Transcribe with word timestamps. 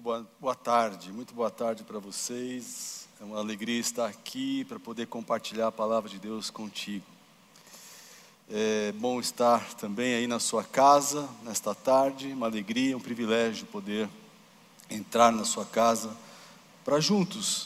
Muito 0.00 0.04
boa, 0.04 0.26
boa 0.40 0.54
tarde, 0.54 1.12
muito 1.12 1.34
boa 1.34 1.50
tarde 1.50 1.84
para 1.84 1.98
vocês. 1.98 3.06
É 3.20 3.24
uma 3.24 3.38
alegria 3.38 3.78
estar 3.78 4.06
aqui 4.06 4.64
para 4.64 4.78
poder 4.80 5.06
compartilhar 5.06 5.66
a 5.66 5.72
palavra 5.72 6.08
de 6.08 6.18
Deus 6.18 6.48
contigo. 6.48 7.04
É 8.50 8.92
bom 8.92 9.20
estar 9.20 9.74
também 9.74 10.14
aí 10.14 10.26
na 10.26 10.40
sua 10.40 10.64
casa 10.64 11.28
nesta 11.42 11.74
tarde, 11.74 12.32
uma 12.32 12.46
alegria, 12.46 12.96
um 12.96 13.00
privilégio 13.00 13.66
poder 13.66 14.08
entrar 14.88 15.30
na 15.32 15.44
sua 15.44 15.66
casa 15.66 16.16
para 16.82 16.98
juntos, 16.98 17.64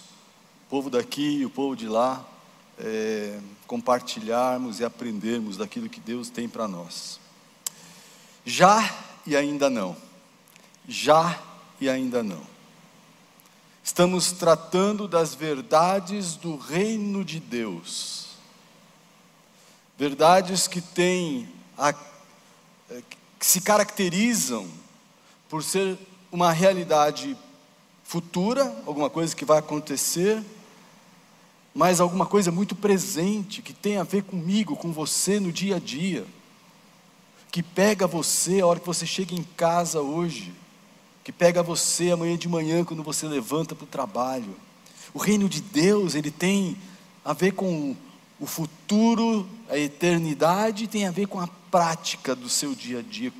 o 0.66 0.70
povo 0.70 0.90
daqui 0.90 1.36
e 1.36 1.46
o 1.46 1.50
povo 1.50 1.76
de 1.76 1.86
lá, 1.86 2.26
é, 2.80 3.38
compartilharmos 3.64 4.80
e 4.80 4.84
aprendermos 4.84 5.56
daquilo 5.56 5.88
que 5.88 6.00
Deus 6.00 6.30
tem 6.30 6.48
para 6.48 6.66
nós. 6.66 7.20
Já 8.44 8.92
e 9.24 9.36
ainda 9.36 9.70
não. 9.70 9.96
Já 10.88 11.40
e 11.40 11.53
ainda 11.88 12.22
não. 12.22 12.54
Estamos 13.84 14.32
tratando 14.32 15.06
das 15.06 15.34
verdades 15.34 16.36
do 16.36 16.56
reino 16.56 17.22
de 17.22 17.38
Deus. 17.38 18.28
Verdades 19.98 20.66
que 20.66 20.80
têm 20.80 21.46
a, 21.76 21.94
eh, 22.90 23.02
que 23.38 23.44
se 23.44 23.60
caracterizam 23.60 24.66
por 25.50 25.62
ser 25.62 25.98
uma 26.32 26.50
realidade 26.50 27.36
futura, 28.02 28.64
alguma 28.86 29.10
coisa 29.10 29.36
que 29.36 29.44
vai 29.44 29.58
acontecer, 29.58 30.42
mas 31.74 32.00
alguma 32.00 32.24
coisa 32.24 32.50
muito 32.50 32.74
presente 32.74 33.60
que 33.60 33.74
tem 33.74 33.98
a 33.98 34.02
ver 34.02 34.22
comigo, 34.22 34.76
com 34.76 34.92
você 34.92 35.38
no 35.38 35.52
dia 35.52 35.76
a 35.76 35.78
dia, 35.78 36.26
que 37.52 37.62
pega 37.62 38.06
você 38.06 38.62
a 38.62 38.66
hora 38.66 38.80
que 38.80 38.86
você 38.86 39.04
chega 39.04 39.34
em 39.34 39.42
casa 39.42 40.00
hoje 40.00 40.63
que 41.24 41.32
pega 41.32 41.62
você 41.62 42.10
amanhã 42.10 42.36
de 42.36 42.46
manhã 42.46 42.84
quando 42.84 43.02
você 43.02 43.26
levanta 43.26 43.74
para 43.74 43.84
o 43.84 43.88
trabalho. 43.88 44.54
O 45.14 45.18
reino 45.18 45.48
de 45.48 45.62
Deus, 45.62 46.14
ele 46.14 46.30
tem 46.30 46.76
a 47.24 47.32
ver 47.32 47.52
com 47.52 47.96
o 48.38 48.46
futuro, 48.46 49.48
a 49.70 49.78
eternidade, 49.78 50.86
tem 50.86 51.06
a 51.06 51.10
ver 51.10 51.26
com 51.26 51.40
a 51.40 51.46
prática 51.70 52.36
do 52.36 52.50
seu 52.50 52.74
dia 52.74 52.98
a 52.98 53.02
dia, 53.02 53.32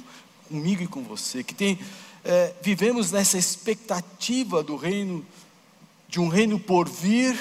comigo 0.48 0.82
e 0.82 0.86
com 0.86 1.02
você, 1.02 1.44
que 1.44 1.54
tem, 1.54 1.78
é, 2.24 2.54
vivemos 2.62 3.12
nessa 3.12 3.36
expectativa 3.36 4.62
do 4.62 4.76
reino, 4.76 5.24
de 6.08 6.19
um 6.19 6.28
reino 6.28 6.58
por 6.58 6.88
vir, 6.88 7.38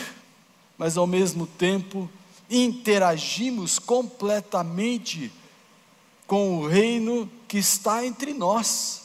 mas 0.77 0.97
ao 0.97 1.07
mesmo 1.07 1.47
tempo 1.47 2.09
interagimos 2.49 3.79
completamente 3.79 5.31
com 6.27 6.59
o 6.59 6.67
reino 6.67 7.29
que 7.47 7.59
está 7.59 8.05
entre 8.05 8.33
nós. 8.33 9.02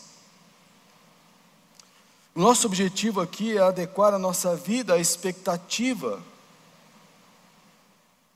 O 2.38 2.40
nosso 2.40 2.68
objetivo 2.68 3.20
aqui 3.20 3.56
é 3.56 3.60
adequar 3.60 4.14
a 4.14 4.18
nossa 4.18 4.54
vida 4.54 4.94
à 4.94 4.98
expectativa 4.98 6.22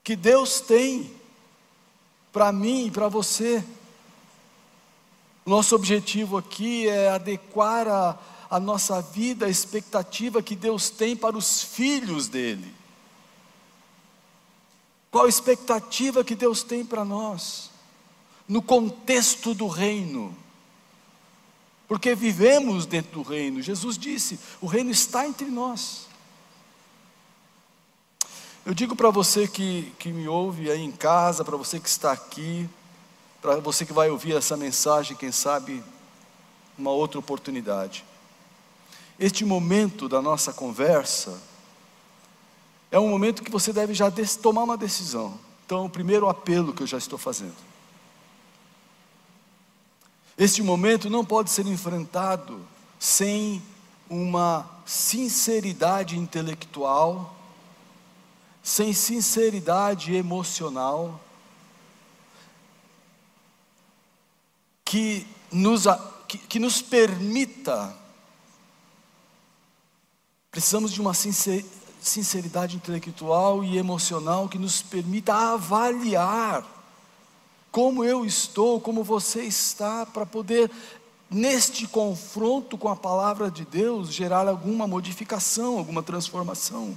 que 0.03 0.13
Deus 0.13 0.59
tem 0.59 1.09
para 2.29 2.51
mim 2.51 2.87
e 2.87 2.91
para 2.91 3.07
você. 3.07 3.63
Nosso 5.45 5.73
objetivo 5.73 6.35
aqui 6.35 6.85
é 6.89 7.11
adequar 7.11 7.87
a, 7.87 8.19
a 8.49 8.59
nossa 8.59 9.01
vida 9.01 9.45
à 9.45 9.49
expectativa 9.49 10.43
que 10.43 10.57
Deus 10.57 10.89
tem 10.89 11.15
para 11.15 11.37
os 11.37 11.63
filhos 11.63 12.27
dele. 12.27 12.75
Qual 15.09 15.27
a 15.27 15.29
expectativa 15.29 16.25
que 16.25 16.35
Deus 16.35 16.61
tem 16.61 16.83
para 16.83 17.05
nós? 17.05 17.71
No 18.49 18.61
contexto 18.61 19.53
do 19.53 19.67
reino 19.67 20.42
porque 21.93 22.15
vivemos 22.15 22.87
dentro 22.87 23.11
do 23.11 23.21
reino. 23.21 23.61
Jesus 23.61 23.99
disse: 23.99 24.39
o 24.59 24.65
reino 24.65 24.89
está 24.89 25.27
entre 25.27 25.45
nós. 25.45 26.07
Eu 28.65 28.73
digo 28.73 28.95
para 28.95 29.11
você 29.11 29.47
que, 29.47 29.93
que 29.99 30.11
me 30.11 30.27
ouve 30.27 30.71
aí 30.71 30.81
em 30.81 30.91
casa, 30.91 31.45
para 31.45 31.55
você 31.55 31.79
que 31.79 31.87
está 31.87 32.11
aqui, 32.11 32.67
para 33.39 33.57
você 33.57 33.85
que 33.85 33.93
vai 33.93 34.09
ouvir 34.09 34.35
essa 34.35 34.57
mensagem, 34.57 35.15
quem 35.15 35.31
sabe, 35.31 35.83
uma 36.75 36.89
outra 36.89 37.19
oportunidade. 37.19 38.03
Este 39.19 39.45
momento 39.45 40.09
da 40.09 40.19
nossa 40.19 40.51
conversa 40.51 41.39
é 42.89 42.97
um 42.97 43.07
momento 43.07 43.43
que 43.43 43.51
você 43.51 43.71
deve 43.71 43.93
já 43.93 44.11
tomar 44.41 44.63
uma 44.63 44.77
decisão. 44.77 45.39
Então, 45.63 45.85
o 45.85 45.89
primeiro 45.91 46.27
apelo 46.27 46.73
que 46.73 46.81
eu 46.81 46.87
já 46.87 46.97
estou 46.97 47.19
fazendo. 47.19 47.53
Este 50.37 50.63
momento 50.63 51.09
não 51.09 51.23
pode 51.23 51.51
ser 51.51 51.67
enfrentado 51.67 52.65
sem 52.99 53.61
uma 54.09 54.67
sinceridade 54.85 56.17
intelectual, 56.17 57.35
sem 58.63 58.93
sinceridade 58.93 60.15
emocional, 60.15 61.19
que 64.83 65.27
nos, 65.51 65.83
que, 66.27 66.37
que 66.37 66.59
nos 66.59 66.81
permita, 66.81 67.95
precisamos 70.49 70.91
de 70.91 70.99
uma 70.99 71.13
sinceridade 71.13 72.75
intelectual 72.75 73.63
e 73.63 73.77
emocional 73.77 74.49
que 74.49 74.57
nos 74.57 74.81
permita 74.81 75.33
avaliar 75.53 76.63
como 77.73 78.03
eu 78.03 78.23
estou, 78.23 78.79
como 78.79 79.03
você 79.03 79.41
está, 79.41 80.05
para 80.05 80.27
poder, 80.27 80.69
neste 81.27 81.87
confronto 81.87 82.77
com 82.77 82.87
a 82.87 82.95
palavra 82.95 83.49
de 83.49 83.65
Deus, 83.65 84.13
gerar 84.13 84.47
alguma 84.47 84.85
modificação, 84.85 85.79
alguma 85.79 86.03
transformação. 86.03 86.95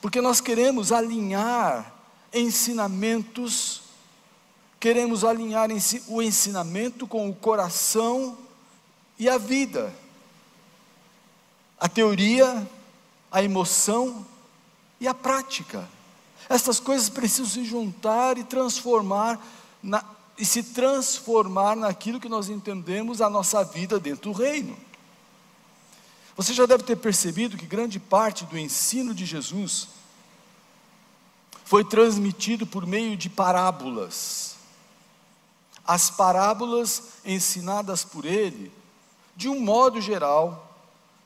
Porque 0.00 0.22
nós 0.22 0.40
queremos 0.40 0.92
alinhar 0.92 1.94
ensinamentos, 2.32 3.82
queremos 4.80 5.24
alinhar 5.24 5.68
o 6.08 6.22
ensinamento 6.22 7.06
com 7.06 7.28
o 7.28 7.34
coração 7.34 8.38
e 9.18 9.28
a 9.28 9.36
vida, 9.36 9.94
a 11.78 11.86
teoria, 11.86 12.66
a 13.30 13.42
emoção 13.42 14.26
e 14.98 15.06
a 15.06 15.12
prática. 15.12 15.86
Essas 16.48 16.80
coisas 16.80 17.10
precisam 17.10 17.44
se 17.44 17.62
juntar 17.62 18.38
e 18.38 18.44
transformar 18.44 19.38
na, 19.82 20.04
e 20.36 20.44
se 20.44 20.62
transformar 20.62 21.76
naquilo 21.76 22.20
que 22.20 22.28
nós 22.28 22.48
entendemos 22.48 23.20
a 23.20 23.28
nossa 23.28 23.64
vida 23.64 23.98
dentro 23.98 24.32
do 24.32 24.38
reino. 24.38 24.76
Você 26.36 26.54
já 26.54 26.66
deve 26.66 26.84
ter 26.84 26.96
percebido 26.96 27.56
que 27.56 27.66
grande 27.66 27.98
parte 27.98 28.44
do 28.44 28.56
ensino 28.56 29.12
de 29.12 29.26
Jesus 29.26 29.88
foi 31.64 31.84
transmitido 31.84 32.66
por 32.66 32.86
meio 32.86 33.16
de 33.16 33.28
parábolas. 33.28 34.56
As 35.84 36.10
parábolas 36.10 37.02
ensinadas 37.24 38.04
por 38.04 38.24
ele, 38.24 38.72
de 39.34 39.48
um 39.48 39.60
modo 39.60 40.00
geral, 40.00 40.76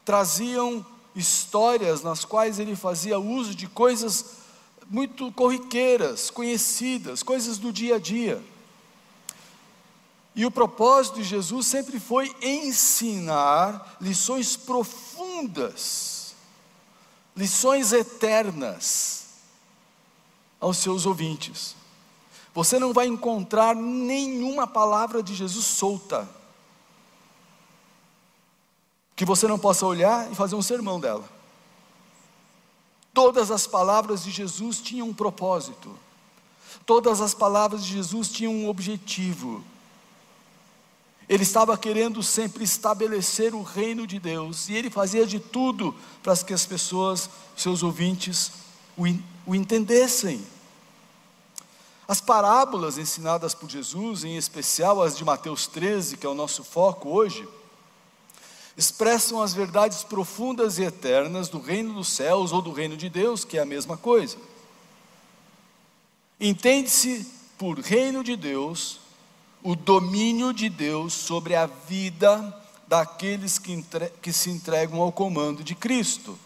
traziam 0.04 0.84
histórias 1.14 2.02
nas 2.02 2.24
quais 2.24 2.58
ele 2.58 2.74
fazia 2.74 3.18
uso 3.18 3.54
de 3.54 3.68
coisas 3.68 4.41
muito 4.92 5.32
corriqueiras, 5.32 6.28
conhecidas, 6.28 7.22
coisas 7.22 7.56
do 7.56 7.72
dia 7.72 7.96
a 7.96 7.98
dia. 7.98 8.44
E 10.36 10.44
o 10.44 10.50
propósito 10.50 11.14
de 11.16 11.24
Jesus 11.24 11.66
sempre 11.66 11.98
foi 11.98 12.30
ensinar 12.42 13.96
lições 13.98 14.54
profundas, 14.54 16.34
lições 17.34 17.90
eternas 17.90 19.28
aos 20.60 20.76
seus 20.76 21.06
ouvintes. 21.06 21.74
Você 22.52 22.78
não 22.78 22.92
vai 22.92 23.06
encontrar 23.06 23.74
nenhuma 23.74 24.66
palavra 24.66 25.22
de 25.22 25.34
Jesus 25.34 25.64
solta, 25.64 26.28
que 29.16 29.24
você 29.24 29.48
não 29.48 29.58
possa 29.58 29.86
olhar 29.86 30.30
e 30.30 30.34
fazer 30.34 30.54
um 30.54 30.60
sermão 30.60 31.00
dela. 31.00 31.41
Todas 33.14 33.50
as 33.50 33.66
palavras 33.66 34.24
de 34.24 34.30
Jesus 34.30 34.80
tinham 34.80 35.08
um 35.08 35.14
propósito, 35.14 35.94
todas 36.86 37.20
as 37.20 37.34
palavras 37.34 37.84
de 37.84 37.92
Jesus 37.92 38.28
tinham 38.28 38.52
um 38.52 38.68
objetivo. 38.68 39.62
Ele 41.28 41.42
estava 41.42 41.76
querendo 41.78 42.22
sempre 42.22 42.64
estabelecer 42.64 43.54
o 43.54 43.62
reino 43.62 44.06
de 44.06 44.18
Deus, 44.18 44.68
e 44.68 44.74
ele 44.74 44.90
fazia 44.90 45.26
de 45.26 45.38
tudo 45.38 45.94
para 46.22 46.36
que 46.36 46.52
as 46.52 46.66
pessoas, 46.66 47.28
seus 47.56 47.82
ouvintes, 47.82 48.52
o, 48.96 49.04
o 49.46 49.54
entendessem. 49.54 50.44
As 52.08 52.20
parábolas 52.20 52.98
ensinadas 52.98 53.54
por 53.54 53.70
Jesus, 53.70 54.24
em 54.24 54.36
especial 54.36 55.02
as 55.02 55.16
de 55.16 55.24
Mateus 55.24 55.66
13, 55.66 56.16
que 56.16 56.26
é 56.26 56.28
o 56.28 56.34
nosso 56.34 56.64
foco 56.64 57.08
hoje, 57.08 57.48
expressam 58.76 59.42
as 59.42 59.52
verdades 59.52 60.02
profundas 60.02 60.78
e 60.78 60.82
eternas 60.82 61.48
do 61.48 61.60
reino 61.60 61.94
dos 61.94 62.08
céus 62.08 62.52
ou 62.52 62.62
do 62.62 62.72
reino 62.72 62.96
de 62.96 63.08
Deus, 63.08 63.44
que 63.44 63.58
é 63.58 63.62
a 63.62 63.66
mesma 63.66 63.96
coisa. 63.96 64.36
Entende-se 66.40 67.26
por 67.58 67.78
reino 67.78 68.24
de 68.24 68.36
Deus 68.36 69.00
o 69.62 69.76
domínio 69.76 70.52
de 70.52 70.68
Deus 70.68 71.12
sobre 71.12 71.54
a 71.54 71.66
vida 71.66 72.60
daqueles 72.88 73.58
que, 73.58 73.72
entre, 73.72 74.10
que 74.20 74.32
se 74.32 74.50
entregam 74.50 75.00
ao 75.00 75.12
comando 75.12 75.62
de 75.62 75.74
Cristo. 75.74 76.36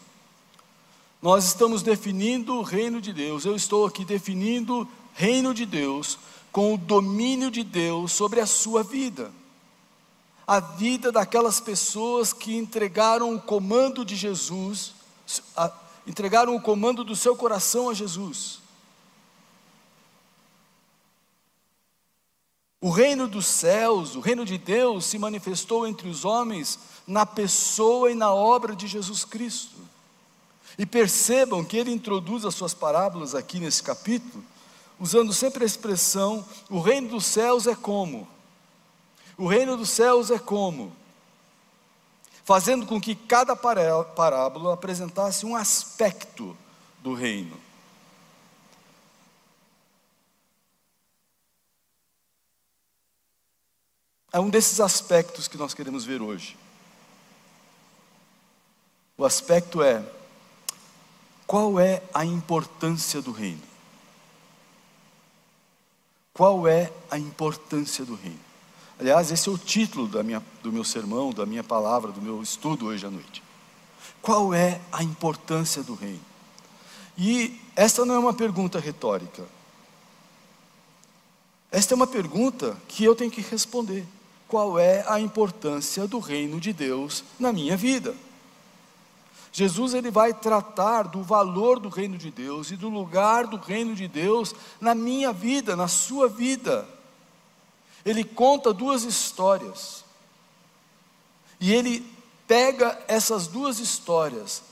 Nós 1.21 1.45
estamos 1.45 1.81
definindo 1.81 2.55
o 2.55 2.61
reino 2.61 3.01
de 3.01 3.11
Deus, 3.11 3.43
eu 3.43 3.55
estou 3.55 3.85
aqui 3.85 4.05
definindo 4.05 4.87
reino 5.15 5.53
de 5.53 5.65
Deus 5.65 6.19
com 6.51 6.73
o 6.73 6.77
domínio 6.77 7.49
de 7.49 7.63
Deus 7.63 8.11
sobre 8.11 8.39
a 8.39 8.45
sua 8.45 8.83
vida. 8.83 9.31
A 10.47 10.61
vida 10.61 11.11
daquelas 11.11 11.59
pessoas 11.59 12.31
que 12.31 12.55
entregaram 12.55 13.35
o 13.35 13.41
comando 13.41 14.05
de 14.05 14.15
Jesus, 14.15 14.93
entregaram 16.05 16.55
o 16.55 16.61
comando 16.61 17.03
do 17.03 17.17
seu 17.17 17.35
coração 17.35 17.89
a 17.89 17.93
Jesus. 17.93 18.59
O 22.79 22.89
reino 22.89 23.27
dos 23.27 23.45
céus, 23.45 24.15
o 24.15 24.21
reino 24.21 24.45
de 24.45 24.57
Deus 24.57 25.05
se 25.05 25.19
manifestou 25.19 25.85
entre 25.85 26.07
os 26.07 26.23
homens 26.23 26.79
na 27.05 27.25
pessoa 27.25 28.09
e 28.09 28.15
na 28.15 28.33
obra 28.33 28.73
de 28.73 28.87
Jesus 28.87 29.25
Cristo. 29.25 29.75
E 30.77 30.85
percebam 30.85 31.65
que 31.65 31.75
ele 31.75 31.91
introduz 31.91 32.45
as 32.45 32.55
suas 32.55 32.73
parábolas 32.73 33.35
aqui 33.35 33.59
nesse 33.59 33.83
capítulo, 33.83 34.43
usando 34.99 35.33
sempre 35.33 35.63
a 35.63 35.67
expressão: 35.67 36.45
o 36.69 36.79
reino 36.79 37.09
dos 37.09 37.25
céus 37.25 37.67
é 37.67 37.75
como? 37.75 38.27
O 39.37 39.47
reino 39.47 39.77
dos 39.77 39.89
céus 39.89 40.31
é 40.31 40.39
como? 40.39 40.95
Fazendo 42.43 42.85
com 42.87 42.99
que 42.99 43.13
cada 43.13 43.55
parábola 43.55 44.73
apresentasse 44.73 45.45
um 45.45 45.55
aspecto 45.55 46.57
do 47.03 47.13
reino. 47.13 47.55
É 54.31 54.39
um 54.39 54.49
desses 54.49 54.79
aspectos 54.79 55.47
que 55.47 55.57
nós 55.57 55.73
queremos 55.73 56.03
ver 56.03 56.21
hoje. 56.21 56.57
O 59.17 59.25
aspecto 59.25 59.83
é: 59.83 60.03
qual 61.45 61.79
é 61.79 62.01
a 62.13 62.25
importância 62.25 63.21
do 63.21 63.31
reino? 63.31 63.63
Qual 66.33 66.67
é 66.67 66.91
a 67.09 67.17
importância 67.17 68.05
do 68.05 68.15
reino? 68.15 68.46
Aliás, 68.99 69.31
esse 69.31 69.47
é 69.47 69.51
o 69.51 69.57
título 69.57 70.07
da 70.07 70.23
minha, 70.23 70.43
do 70.63 70.71
meu 70.71 70.83
sermão, 70.83 71.31
da 71.31 71.45
minha 71.45 71.63
palavra, 71.63 72.11
do 72.11 72.21
meu 72.21 72.41
estudo 72.41 72.87
hoje 72.87 73.05
à 73.05 73.11
noite. 73.11 73.43
Qual 74.21 74.53
é 74.53 74.81
a 74.91 75.03
importância 75.03 75.83
do 75.83 75.93
reino? 75.93 76.21
E 77.17 77.59
esta 77.75 78.05
não 78.05 78.15
é 78.15 78.19
uma 78.19 78.33
pergunta 78.33 78.79
retórica. 78.79 79.43
Esta 81.71 81.93
é 81.93 81.95
uma 81.95 82.07
pergunta 82.07 82.75
que 82.87 83.03
eu 83.03 83.15
tenho 83.15 83.29
que 83.29 83.41
responder 83.41 84.05
qual 84.47 84.79
é 84.79 85.03
a 85.07 85.19
importância 85.19 86.07
do 86.07 86.19
reino 86.19 86.59
de 86.59 86.73
Deus 86.73 87.23
na 87.39 87.51
minha 87.51 87.77
vida. 87.77 88.15
Jesus 89.51 89.93
ele 89.93 90.09
vai 90.09 90.33
tratar 90.33 91.03
do 91.03 91.21
valor 91.23 91.79
do 91.79 91.89
reino 91.89 92.17
de 92.17 92.31
Deus 92.31 92.71
e 92.71 92.75
do 92.75 92.89
lugar 92.89 93.47
do 93.47 93.57
reino 93.57 93.95
de 93.95 94.07
Deus 94.07 94.55
na 94.79 94.93
minha 94.93 95.33
vida, 95.33 95.75
na 95.75 95.87
sua 95.87 96.27
vida. 96.27 96.87
Ele 98.07 98.23
conta 98.23 98.71
duas 98.71 99.03
histórias. 99.03 100.05
E 101.59 101.73
ele 101.73 102.09
pega 102.47 102.97
essas 103.05 103.47
duas 103.47 103.79
histórias 103.79 104.63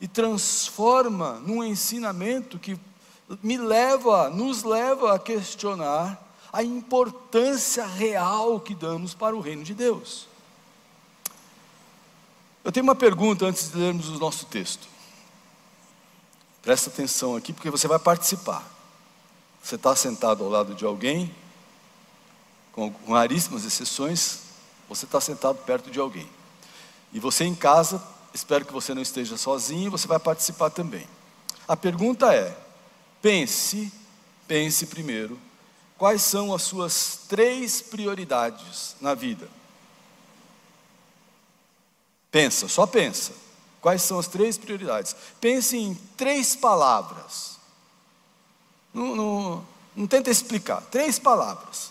e 0.00 0.06
transforma 0.06 1.40
num 1.40 1.64
ensinamento 1.64 2.60
que 2.60 2.78
me 3.42 3.58
leva, 3.58 4.30
nos 4.30 4.62
leva 4.62 5.16
a 5.16 5.18
questionar 5.18 6.28
a 6.52 6.62
importância 6.62 7.84
real 7.84 8.60
que 8.60 8.74
damos 8.74 9.14
para 9.14 9.34
o 9.34 9.40
reino 9.40 9.64
de 9.64 9.74
Deus. 9.74 10.28
Eu 12.62 12.70
tenho 12.70 12.84
uma 12.84 12.94
pergunta 12.94 13.46
antes 13.46 13.72
de 13.72 13.78
lermos 13.78 14.08
o 14.08 14.18
nosso 14.18 14.46
texto. 14.46 14.86
Presta 16.62 16.88
atenção 16.88 17.34
aqui, 17.34 17.52
porque 17.52 17.70
você 17.70 17.88
vai 17.88 17.98
participar. 17.98 18.64
Você 19.60 19.74
está 19.74 19.96
sentado 19.96 20.44
ao 20.44 20.50
lado 20.50 20.72
de 20.72 20.84
alguém, 20.84 21.34
com, 22.72 22.92
raríssimas 23.08 23.64
exceções, 23.64 24.40
você 24.88 25.04
está 25.04 25.20
sentado 25.20 25.58
perto 25.64 25.90
de 25.90 25.98
alguém. 25.98 26.28
E 27.12 27.20
você 27.20 27.44
em 27.44 27.54
casa, 27.54 28.02
espero 28.32 28.64
que 28.64 28.72
você 28.72 28.94
não 28.94 29.02
esteja 29.02 29.36
sozinho, 29.36 29.90
você 29.90 30.06
vai 30.06 30.18
participar 30.18 30.70
também. 30.70 31.06
A 31.66 31.76
pergunta 31.76 32.32
é: 32.34 32.56
pense, 33.20 33.92
pense 34.46 34.86
primeiro 34.86 35.38
quais 35.98 36.22
são 36.22 36.54
as 36.54 36.62
suas 36.62 37.20
três 37.28 37.82
prioridades 37.82 38.96
na 39.00 39.14
vida. 39.14 39.48
Pensa, 42.30 42.68
só 42.68 42.86
pensa. 42.86 43.32
Quais 43.80 44.02
são 44.02 44.18
as 44.18 44.26
três 44.26 44.58
prioridades? 44.58 45.16
Pense 45.40 45.76
em 45.76 45.94
três 46.16 46.54
palavras. 46.54 47.58
Não, 48.92 49.16
não, 49.16 49.66
não 49.96 50.06
tenta 50.06 50.30
explicar. 50.30 50.82
Três 50.90 51.18
palavras. 51.18 51.89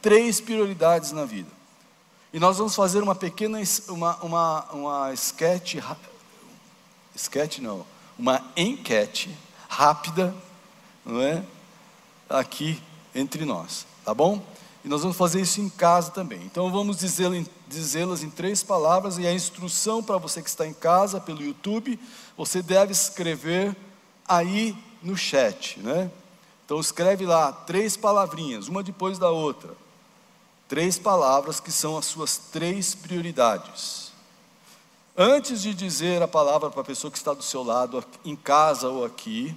Três 0.00 0.40
prioridades 0.40 1.12
na 1.12 1.24
vida. 1.24 1.50
E 2.32 2.38
nós 2.38 2.58
vamos 2.58 2.74
fazer 2.74 3.02
uma 3.02 3.14
pequena, 3.14 3.58
uma, 3.88 4.16
uma, 4.16 4.64
uma 4.72 5.14
sketch, 5.14 5.76
sketch 7.14 7.58
não, 7.58 7.86
uma 8.18 8.42
enquete 8.56 9.34
rápida, 9.68 10.34
não 11.04 11.20
é? 11.20 11.44
aqui 12.28 12.80
entre 13.14 13.44
nós, 13.44 13.86
tá 14.04 14.12
bom? 14.12 14.42
E 14.84 14.88
nós 14.88 15.02
vamos 15.02 15.16
fazer 15.16 15.40
isso 15.40 15.60
em 15.60 15.68
casa 15.68 16.10
também. 16.10 16.40
Então 16.44 16.70
vamos 16.70 16.98
dizê-las 16.98 18.22
em 18.22 18.30
três 18.30 18.62
palavras 18.62 19.18
e 19.18 19.26
a 19.26 19.32
instrução 19.32 20.02
para 20.02 20.18
você 20.18 20.42
que 20.42 20.48
está 20.48 20.66
em 20.66 20.72
casa 20.72 21.20
pelo 21.20 21.42
YouTube, 21.42 21.98
você 22.36 22.62
deve 22.62 22.92
escrever 22.92 23.74
aí 24.26 24.76
no 25.02 25.16
chat, 25.16 25.80
né? 25.80 26.10
Então 26.68 26.78
escreve 26.78 27.24
lá 27.24 27.50
três 27.50 27.96
palavrinhas, 27.96 28.68
uma 28.68 28.82
depois 28.82 29.18
da 29.18 29.30
outra. 29.30 29.70
Três 30.68 30.98
palavras 30.98 31.60
que 31.60 31.72
são 31.72 31.96
as 31.96 32.04
suas 32.04 32.36
três 32.36 32.94
prioridades. 32.94 34.12
Antes 35.16 35.62
de 35.62 35.72
dizer 35.72 36.20
a 36.20 36.28
palavra 36.28 36.68
para 36.68 36.82
a 36.82 36.84
pessoa 36.84 37.10
que 37.10 37.16
está 37.16 37.32
do 37.32 37.42
seu 37.42 37.62
lado, 37.62 38.04
em 38.22 38.36
casa 38.36 38.90
ou 38.90 39.02
aqui, 39.02 39.56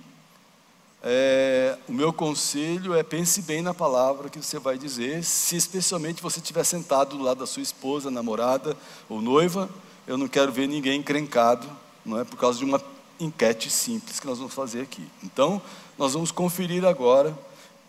é, 1.03 1.77
o 1.85 1.91
meu 1.91 2.13
conselho 2.13 2.93
é 2.93 3.03
pense 3.03 3.41
bem 3.41 3.61
na 3.61 3.73
palavra 3.73 4.29
que 4.29 4.41
você 4.41 4.57
vai 4.57 4.77
dizer, 4.77 5.21
se 5.25 5.57
especialmente 5.57 6.23
você 6.23 6.39
estiver 6.39 6.63
sentado 6.63 7.17
do 7.17 7.23
lado 7.25 7.39
da 7.39 7.45
sua 7.45 7.61
esposa, 7.61 8.09
namorada 8.09 8.77
ou 9.09 9.21
noiva, 9.21 9.69
eu 10.07 10.17
não 10.17 10.29
quero 10.29 10.49
ver 10.49 10.65
ninguém 10.65 11.01
encrencado, 11.01 11.67
não 12.05 12.17
é 12.17 12.23
por 12.23 12.37
causa 12.37 12.57
de 12.57 12.63
uma 12.63 12.81
enquete 13.23 13.69
simples 13.69 14.19
que 14.19 14.27
nós 14.27 14.37
vamos 14.37 14.53
fazer 14.53 14.81
aqui. 14.81 15.07
Então, 15.23 15.61
nós 15.97 16.13
vamos 16.13 16.31
conferir 16.31 16.83
agora 16.83 17.37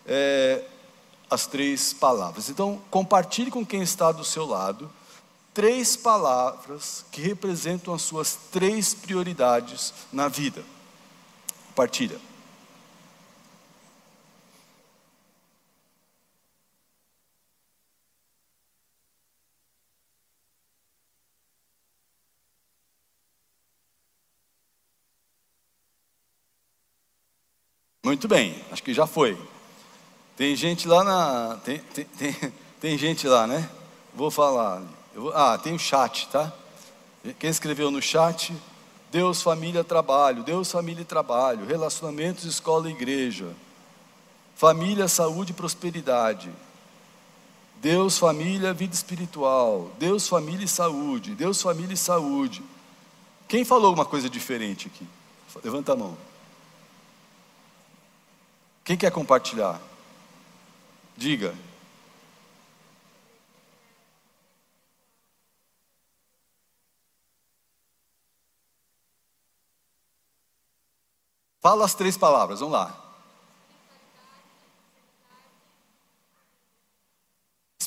é, 0.05 0.63
as 1.29 1.47
três 1.47 1.93
palavras. 1.93 2.49
Então, 2.49 2.81
compartilhe 2.89 3.49
com 3.49 3.65
quem 3.65 3.81
está 3.81 4.11
do 4.11 4.23
seu 4.23 4.45
lado 4.45 4.89
três 5.53 5.95
palavras 5.95 7.05
que 7.11 7.21
representam 7.21 7.93
as 7.93 8.01
suas 8.01 8.37
três 8.51 8.93
prioridades 8.93 9.93
na 10.11 10.27
vida. 10.27 10.63
Compartilha. 11.67 12.19
Muito 28.13 28.27
bem, 28.27 28.55
acho 28.71 28.83
que 28.83 28.93
já 28.93 29.07
foi. 29.07 29.35
Tem 30.37 30.55
gente 30.55 30.87
lá 30.87 31.03
na. 31.03 31.57
Tem, 31.65 31.79
tem, 31.79 32.05
tem, 32.05 32.53
tem 32.79 32.95
gente 32.95 33.27
lá, 33.27 33.47
né? 33.47 33.67
Vou 34.13 34.29
falar. 34.29 34.83
Vou, 35.15 35.33
ah, 35.33 35.57
tem 35.57 35.73
o 35.73 35.79
chat, 35.79 36.27
tá? 36.27 36.53
Quem 37.39 37.49
escreveu 37.49 37.89
no 37.89 37.99
chat? 37.99 38.53
Deus, 39.11 39.41
família, 39.41 39.83
trabalho. 39.83 40.43
Deus, 40.43 40.71
família 40.71 41.01
e 41.01 41.05
trabalho. 41.05 41.65
Relacionamentos, 41.65 42.45
escola 42.45 42.87
e 42.87 42.93
igreja. 42.93 43.47
Família, 44.55 45.07
saúde 45.07 45.51
e 45.51 45.55
prosperidade. 45.55 46.51
Deus, 47.77 48.19
família, 48.19 48.75
vida 48.75 48.93
espiritual. 48.93 49.89
Deus, 49.97 50.27
família 50.27 50.65
e 50.65 50.67
saúde. 50.67 51.33
Deus, 51.33 51.59
família 51.59 51.95
e 51.95 51.97
saúde. 51.97 52.61
Quem 53.47 53.65
falou 53.65 53.87
alguma 53.87 54.05
coisa 54.05 54.29
diferente 54.29 54.85
aqui? 54.85 55.07
Levanta 55.63 55.93
a 55.93 55.95
mão. 55.95 56.15
Quem 58.83 58.97
quer 58.97 59.11
compartilhar? 59.11 59.81
Diga. 61.15 61.55
Fala 71.61 71.85
as 71.85 71.93
três 71.93 72.17
palavras, 72.17 72.59
vamos 72.59 72.73
lá. 72.73 73.03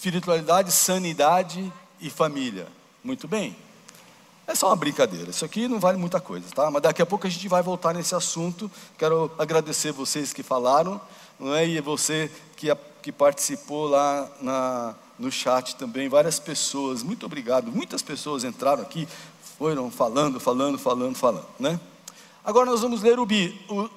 espiritualidade, 0.07 0.71
sanidade 0.71 1.73
e 2.01 2.09
família. 2.09 2.69
Muito 3.03 3.27
bem. 3.27 3.57
É 4.47 4.55
só 4.55 4.69
uma 4.69 4.77
brincadeira. 4.77 5.31
Isso 5.31 5.45
aqui 5.45 5.67
não 5.67 5.81
vale 5.81 5.99
muita 5.99 6.21
coisa, 6.21 6.47
tá? 6.55 6.71
Mas 6.71 6.83
daqui 6.83 7.03
a 7.03 7.07
pouco 7.07 7.27
a 7.27 7.31
gente 7.31 7.49
vai 7.49 7.63
voltar 7.63 7.93
nesse 7.93 8.15
assunto. 8.15 8.71
Quero 8.97 9.31
agradecer 9.39 9.91
vocês 9.91 10.33
que 10.33 10.43
falaram, 10.43 11.01
não 11.39 11.53
é? 11.53 11.67
E 11.67 11.81
você 11.81 12.31
que, 12.57 12.69
que 13.03 13.11
participou 13.11 13.89
lá 13.89 14.31
na, 14.41 14.95
no 15.19 15.33
chat 15.33 15.75
também, 15.75 16.09
várias 16.09 16.39
pessoas. 16.39 17.03
Muito 17.03 17.27
obrigado. 17.27 17.73
Muitas 17.73 18.03
pessoas 18.03 18.45
entraram 18.45 18.83
aqui, 18.83 19.09
foram 19.59 19.91
falando, 19.91 20.39
falando, 20.39 20.79
falando, 20.79 21.17
falando, 21.17 21.47
né? 21.59 21.81
Agora 22.45 22.71
nós 22.71 22.83
vamos 22.83 23.03
ler 23.03 23.19
o, 23.19 23.25
o, 23.25 23.91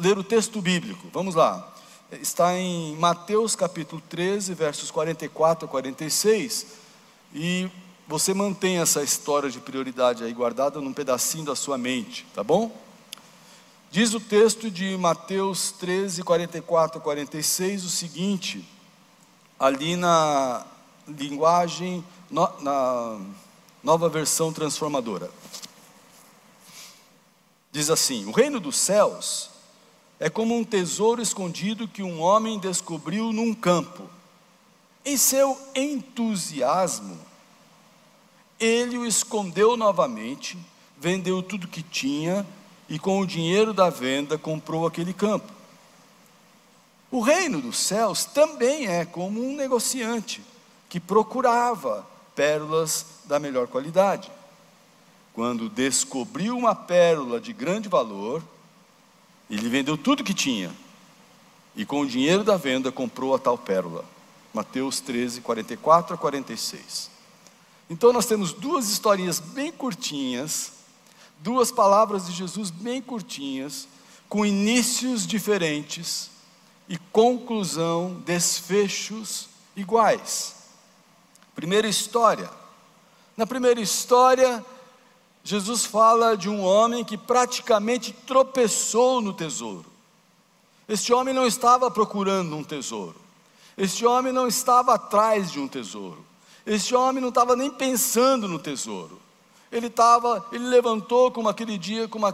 ler 0.00 0.18
o 0.18 0.24
texto 0.24 0.60
bíblico. 0.60 1.06
Vamos 1.12 1.36
lá. 1.36 1.72
Está 2.10 2.58
em 2.58 2.96
Mateus 2.96 3.54
capítulo 3.54 4.02
13, 4.08 4.54
versos 4.54 4.90
44 4.90 5.66
a 5.66 5.68
46. 5.68 6.66
E 7.32 7.70
você 8.12 8.34
mantém 8.34 8.76
essa 8.76 9.02
história 9.02 9.48
de 9.48 9.58
prioridade 9.58 10.22
aí 10.22 10.34
guardada 10.34 10.82
num 10.82 10.92
pedacinho 10.92 11.46
da 11.46 11.56
sua 11.56 11.78
mente, 11.78 12.26
tá 12.34 12.44
bom? 12.44 12.70
Diz 13.90 14.12
o 14.12 14.20
texto 14.20 14.70
de 14.70 14.98
Mateus 14.98 15.72
13, 15.72 16.22
44 16.22 16.98
a 16.98 17.00
46 17.00 17.86
o 17.86 17.88
seguinte, 17.88 18.68
ali 19.58 19.96
na 19.96 20.66
linguagem, 21.08 22.04
na 22.30 23.18
nova 23.82 24.10
versão 24.10 24.52
transformadora. 24.52 25.30
Diz 27.70 27.88
assim: 27.88 28.26
O 28.26 28.30
reino 28.30 28.60
dos 28.60 28.76
céus 28.76 29.48
é 30.20 30.28
como 30.28 30.54
um 30.54 30.64
tesouro 30.64 31.22
escondido 31.22 31.88
que 31.88 32.02
um 32.02 32.20
homem 32.20 32.58
descobriu 32.58 33.32
num 33.32 33.54
campo. 33.54 34.02
Em 35.02 35.16
seu 35.16 35.58
entusiasmo, 35.74 37.31
ele 38.64 38.96
o 38.96 39.04
escondeu 39.04 39.76
novamente, 39.76 40.56
vendeu 40.96 41.42
tudo 41.42 41.66
que 41.66 41.82
tinha 41.82 42.46
e 42.88 42.98
com 42.98 43.18
o 43.18 43.26
dinheiro 43.26 43.74
da 43.74 43.90
venda 43.90 44.38
comprou 44.38 44.86
aquele 44.86 45.12
campo. 45.12 45.52
O 47.10 47.20
reino 47.20 47.60
dos 47.60 47.76
céus 47.76 48.24
também 48.24 48.86
é 48.86 49.04
como 49.04 49.44
um 49.44 49.56
negociante 49.56 50.40
que 50.88 51.00
procurava 51.00 52.06
pérolas 52.34 53.04
da 53.24 53.38
melhor 53.38 53.66
qualidade. 53.66 54.30
Quando 55.34 55.68
descobriu 55.68 56.56
uma 56.56 56.74
pérola 56.74 57.40
de 57.40 57.52
grande 57.52 57.88
valor, 57.88 58.42
ele 59.50 59.68
vendeu 59.68 59.98
tudo 59.98 60.24
que 60.24 60.34
tinha 60.34 60.70
e 61.74 61.84
com 61.84 62.00
o 62.00 62.06
dinheiro 62.06 62.44
da 62.44 62.56
venda 62.56 62.92
comprou 62.92 63.34
a 63.34 63.38
tal 63.38 63.58
pérola. 63.58 64.04
Mateus 64.54 65.00
13, 65.00 65.40
44 65.40 66.14
a 66.14 66.18
46. 66.18 67.11
Então 67.92 68.10
nós 68.10 68.24
temos 68.24 68.54
duas 68.54 68.88
historinhas 68.88 69.38
bem 69.38 69.70
curtinhas, 69.70 70.72
duas 71.40 71.70
palavras 71.70 72.26
de 72.26 72.32
Jesus 72.32 72.70
bem 72.70 73.02
curtinhas, 73.02 73.86
com 74.30 74.46
inícios 74.46 75.26
diferentes 75.26 76.30
e 76.88 76.96
conclusão, 76.96 78.14
desfechos 78.24 79.46
iguais. 79.76 80.54
Primeira 81.54 81.86
história. 81.86 82.48
Na 83.36 83.46
primeira 83.46 83.78
história, 83.78 84.64
Jesus 85.44 85.84
fala 85.84 86.34
de 86.34 86.48
um 86.48 86.64
homem 86.64 87.04
que 87.04 87.18
praticamente 87.18 88.10
tropeçou 88.26 89.20
no 89.20 89.34
tesouro. 89.34 89.84
Este 90.88 91.12
homem 91.12 91.34
não 91.34 91.46
estava 91.46 91.90
procurando 91.90 92.56
um 92.56 92.64
tesouro. 92.64 93.20
Este 93.76 94.06
homem 94.06 94.32
não 94.32 94.48
estava 94.48 94.94
atrás 94.94 95.52
de 95.52 95.60
um 95.60 95.68
tesouro. 95.68 96.31
Este 96.64 96.94
homem 96.94 97.20
não 97.20 97.30
estava 97.30 97.56
nem 97.56 97.70
pensando 97.70 98.46
no 98.46 98.58
tesouro. 98.58 99.20
Ele 99.70 99.86
estava, 99.86 100.46
ele 100.52 100.64
levantou 100.64 101.30
como 101.30 101.48
aquele 101.48 101.78
dia, 101.78 102.06
como 102.06 102.30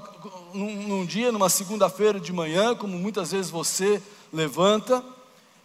num, 0.53 0.89
num, 0.89 1.07
dia, 1.07 1.33
numa 1.33 1.49
segunda-feira 1.49 2.19
de 2.19 2.33
manhã, 2.33 2.75
como 2.75 2.99
muitas 2.99 3.31
vezes 3.31 3.51
você 3.51 4.03
levanta, 4.33 5.05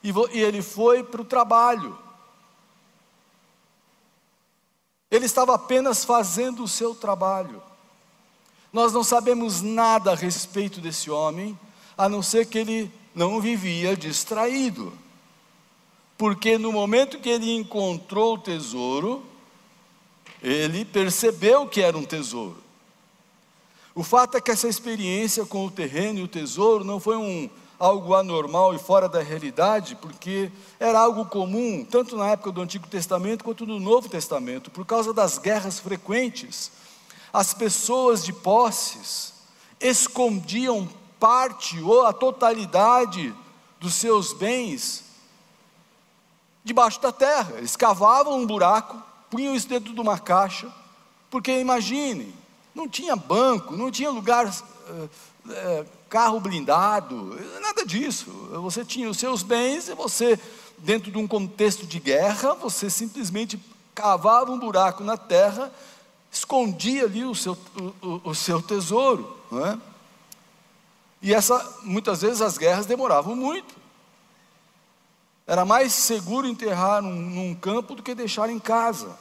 e, 0.04 0.12
vo, 0.12 0.30
e 0.32 0.40
ele 0.40 0.62
foi 0.62 1.04
para 1.04 1.22
o 1.22 1.26
trabalho. 1.26 1.98
Ele 5.10 5.26
estava 5.26 5.56
apenas 5.56 6.06
fazendo 6.06 6.64
o 6.64 6.68
seu 6.68 6.96
trabalho. 6.96 7.62
Nós 8.72 8.94
não 8.94 9.04
sabemos 9.04 9.62
nada 9.62 10.12
a 10.12 10.16
respeito 10.16 10.80
desse 10.80 11.10
homem, 11.12 11.58
a 11.98 12.08
não 12.08 12.22
ser 12.24 12.46
que 12.46 12.58
ele 12.58 12.92
não 13.14 13.42
vivia 13.42 13.96
distraído 13.96 14.94
porque 16.24 16.58
no 16.58 16.72
momento 16.72 17.20
que 17.20 17.28
ele 17.28 17.54
encontrou 17.54 18.36
o 18.36 18.38
tesouro, 18.38 19.22
ele 20.42 20.86
percebeu 20.86 21.68
que 21.68 21.82
era 21.82 21.98
um 21.98 22.06
tesouro. 22.06 22.56
O 23.94 24.06
fato 24.06 24.38
é 24.38 24.40
que 24.40 24.50
essa 24.50 24.70
experiência 24.70 25.46
com 25.46 25.66
o 25.66 25.70
terreno 25.70 26.20
e 26.20 26.24
o 26.24 26.28
tesouro 26.30 26.86
não 26.86 26.98
foi 26.98 27.18
um 27.18 27.50
algo 27.78 28.16
anormal 28.16 28.74
e 28.74 28.80
fora 28.80 29.10
da 29.10 29.22
realidade, 29.22 29.98
porque 29.98 30.50
era 30.80 30.98
algo 30.98 31.26
comum, 31.26 31.84
tanto 31.84 32.16
na 32.16 32.30
época 32.30 32.54
do 32.54 32.62
Antigo 32.62 32.88
Testamento 32.88 33.44
quanto 33.44 33.66
no 33.66 33.78
Novo 33.78 34.08
Testamento, 34.08 34.72
por 34.72 34.86
causa 34.86 35.14
das 35.14 35.38
guerras 35.38 35.78
frequentes. 35.78 36.72
As 37.34 37.54
pessoas 37.54 38.24
de 38.24 38.32
posses 38.32 39.34
escondiam 39.78 40.88
parte 41.20 41.82
ou 41.82 42.06
a 42.06 42.14
totalidade 42.14 43.36
dos 43.78 43.96
seus 43.96 44.32
bens 44.32 45.03
debaixo 46.64 47.02
da 47.02 47.12
terra. 47.12 47.56
Eles 47.58 47.76
cavavam 47.76 48.40
um 48.40 48.46
buraco, 48.46 49.02
punham 49.30 49.56
isso 49.56 49.68
dentro 49.68 49.94
de 49.94 50.00
uma 50.00 50.18
caixa, 50.18 50.72
porque 51.30 51.60
imagine, 51.60 52.34
não 52.74 52.88
tinha 52.88 53.16
banco, 53.16 53.76
não 53.76 53.92
tinha 53.92 54.10
lugar, 54.10 54.48
uh, 54.48 55.10
uh, 55.46 55.86
carro 56.10 56.40
blindado, 56.40 57.38
nada 57.62 57.86
disso. 57.86 58.30
Você 58.62 58.86
tinha 58.86 59.10
os 59.10 59.18
seus 59.18 59.42
bens 59.42 59.90
e 59.90 59.96
você, 59.96 60.40
dentro 60.78 61.12
de 61.12 61.18
um 61.18 61.28
contexto 61.28 61.86
de 61.88 62.00
guerra, 62.00 62.54
você 62.54 62.90
simplesmente 62.90 63.60
cavava 63.96 64.52
um 64.52 64.60
buraco 64.60 65.04
na 65.04 65.18
terra, 65.18 65.72
escondia 66.32 67.06
ali 67.06 67.26
o 67.26 67.36
seu, 67.36 67.58
o, 68.02 68.30
o 68.30 68.36
seu 68.36 68.62
tesouro. 68.62 69.38
Não 69.52 69.66
é? 69.66 69.78
E 71.22 71.34
essa, 71.34 71.80
muitas 71.84 72.22
vezes 72.22 72.42
as 72.42 72.58
guerras 72.58 72.86
demoravam 72.86 73.36
muito. 73.36 73.74
Era 75.46 75.66
mais 75.66 75.92
seguro 75.94 76.48
enterrar 76.48 77.02
num, 77.02 77.16
num 77.16 77.56
campo 77.56 77.96
do 77.96 78.04
que 78.04 78.16
deixar 78.16 78.50
em 78.50 78.60
casa. 78.60 79.18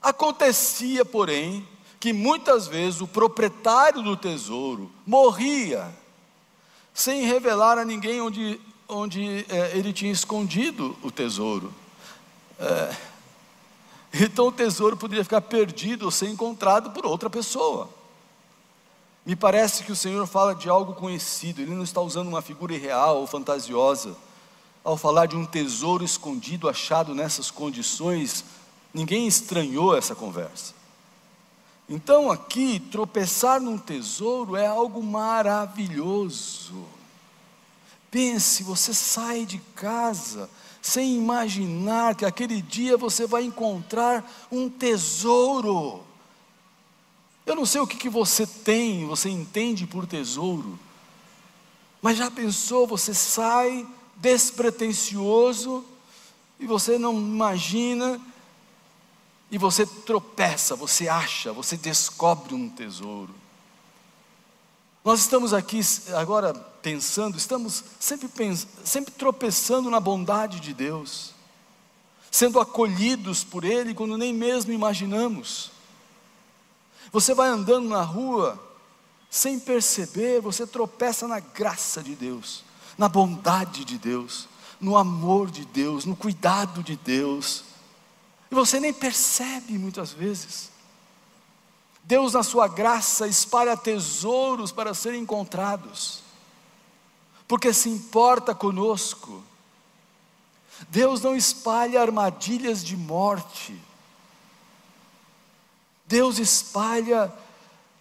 Acontecia, 0.00 1.04
porém, 1.04 1.66
que 1.98 2.12
muitas 2.12 2.66
vezes 2.66 3.00
o 3.00 3.06
proprietário 3.06 4.02
do 4.02 4.16
tesouro 4.16 4.90
morria 5.04 5.92
sem 6.94 7.24
revelar 7.24 7.78
a 7.78 7.84
ninguém 7.84 8.20
onde, 8.20 8.60
onde 8.88 9.44
é, 9.48 9.76
ele 9.76 9.92
tinha 9.92 10.12
escondido 10.12 10.96
o 11.02 11.10
tesouro. 11.10 11.74
É, 12.58 12.96
então 14.14 14.46
o 14.46 14.52
tesouro 14.52 14.96
poderia 14.96 15.24
ficar 15.24 15.40
perdido 15.40 16.04
ou 16.04 16.10
ser 16.10 16.28
encontrado 16.28 16.90
por 16.92 17.04
outra 17.04 17.28
pessoa. 17.28 17.88
Me 19.26 19.36
parece 19.36 19.82
que 19.84 19.92
o 19.92 19.96
Senhor 19.96 20.26
fala 20.26 20.54
de 20.54 20.68
algo 20.68 20.94
conhecido, 20.94 21.60
Ele 21.60 21.74
não 21.74 21.84
está 21.84 22.00
usando 22.00 22.28
uma 22.28 22.40
figura 22.40 22.74
irreal 22.74 23.18
ou 23.18 23.26
fantasiosa 23.26 24.16
ao 24.82 24.96
falar 24.96 25.26
de 25.26 25.36
um 25.36 25.44
tesouro 25.44 26.04
escondido 26.04 26.68
achado 26.68 27.14
nessas 27.14 27.50
condições, 27.50 28.44
ninguém 28.92 29.26
estranhou 29.26 29.96
essa 29.96 30.14
conversa. 30.14 30.74
Então, 31.88 32.30
aqui, 32.30 32.78
tropeçar 32.78 33.60
num 33.60 33.76
tesouro 33.76 34.56
é 34.56 34.66
algo 34.66 35.02
maravilhoso. 35.02 36.84
Pense, 38.10 38.62
você 38.62 38.94
sai 38.94 39.44
de 39.44 39.58
casa 39.74 40.48
sem 40.80 41.16
imaginar 41.16 42.14
que 42.14 42.24
aquele 42.24 42.62
dia 42.62 42.96
você 42.96 43.26
vai 43.26 43.44
encontrar 43.44 44.24
um 44.50 44.68
tesouro. 44.68 46.02
Eu 47.44 47.54
não 47.54 47.66
sei 47.66 47.80
o 47.80 47.86
que, 47.86 47.96
que 47.96 48.08
você 48.08 48.46
tem, 48.46 49.06
você 49.06 49.28
entende 49.28 49.86
por 49.86 50.06
tesouro, 50.06 50.78
mas 52.00 52.16
já 52.16 52.30
pensou, 52.30 52.86
você 52.86 53.12
sai 53.12 53.86
despretensioso, 54.20 55.84
e 56.58 56.66
você 56.66 56.98
não 56.98 57.14
imagina, 57.14 58.20
e 59.50 59.58
você 59.58 59.84
tropeça, 59.84 60.76
você 60.76 61.08
acha, 61.08 61.52
você 61.52 61.76
descobre 61.76 62.54
um 62.54 62.68
tesouro. 62.68 63.34
Nós 65.02 65.20
estamos 65.20 65.54
aqui 65.54 65.80
agora 66.14 66.52
pensando, 66.52 67.38
estamos 67.38 67.82
sempre, 67.98 68.28
pens 68.28 68.66
sempre 68.84 69.12
tropeçando 69.12 69.90
na 69.90 69.98
bondade 69.98 70.60
de 70.60 70.74
Deus, 70.74 71.32
sendo 72.30 72.60
acolhidos 72.60 73.42
por 73.42 73.64
Ele 73.64 73.94
quando 73.94 74.18
nem 74.18 74.32
mesmo 74.32 74.72
imaginamos. 74.72 75.70
Você 77.10 77.34
vai 77.34 77.48
andando 77.48 77.88
na 77.88 78.02
rua, 78.02 78.62
sem 79.30 79.58
perceber, 79.58 80.40
você 80.40 80.66
tropeça 80.66 81.26
na 81.26 81.40
graça 81.40 82.02
de 82.02 82.14
Deus 82.14 82.69
na 83.00 83.08
bondade 83.08 83.82
de 83.82 83.96
Deus, 83.96 84.46
no 84.78 84.94
amor 84.94 85.50
de 85.50 85.64
Deus, 85.64 86.04
no 86.04 86.14
cuidado 86.14 86.82
de 86.82 86.96
Deus. 86.96 87.64
E 88.50 88.54
você 88.54 88.78
nem 88.78 88.92
percebe 88.92 89.78
muitas 89.78 90.12
vezes. 90.12 90.70
Deus, 92.04 92.34
na 92.34 92.42
sua 92.42 92.68
graça, 92.68 93.26
espalha 93.26 93.74
tesouros 93.74 94.70
para 94.70 94.92
serem 94.92 95.22
encontrados, 95.22 96.20
porque 97.48 97.72
se 97.72 97.88
importa 97.88 98.54
conosco. 98.54 99.42
Deus 100.90 101.22
não 101.22 101.34
espalha 101.34 102.02
armadilhas 102.02 102.84
de 102.84 102.98
morte, 102.98 103.80
Deus 106.04 106.38
espalha 106.38 107.32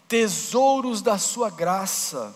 tesouros 0.09 1.01
da 1.01 1.17
sua 1.17 1.49
graça, 1.49 2.35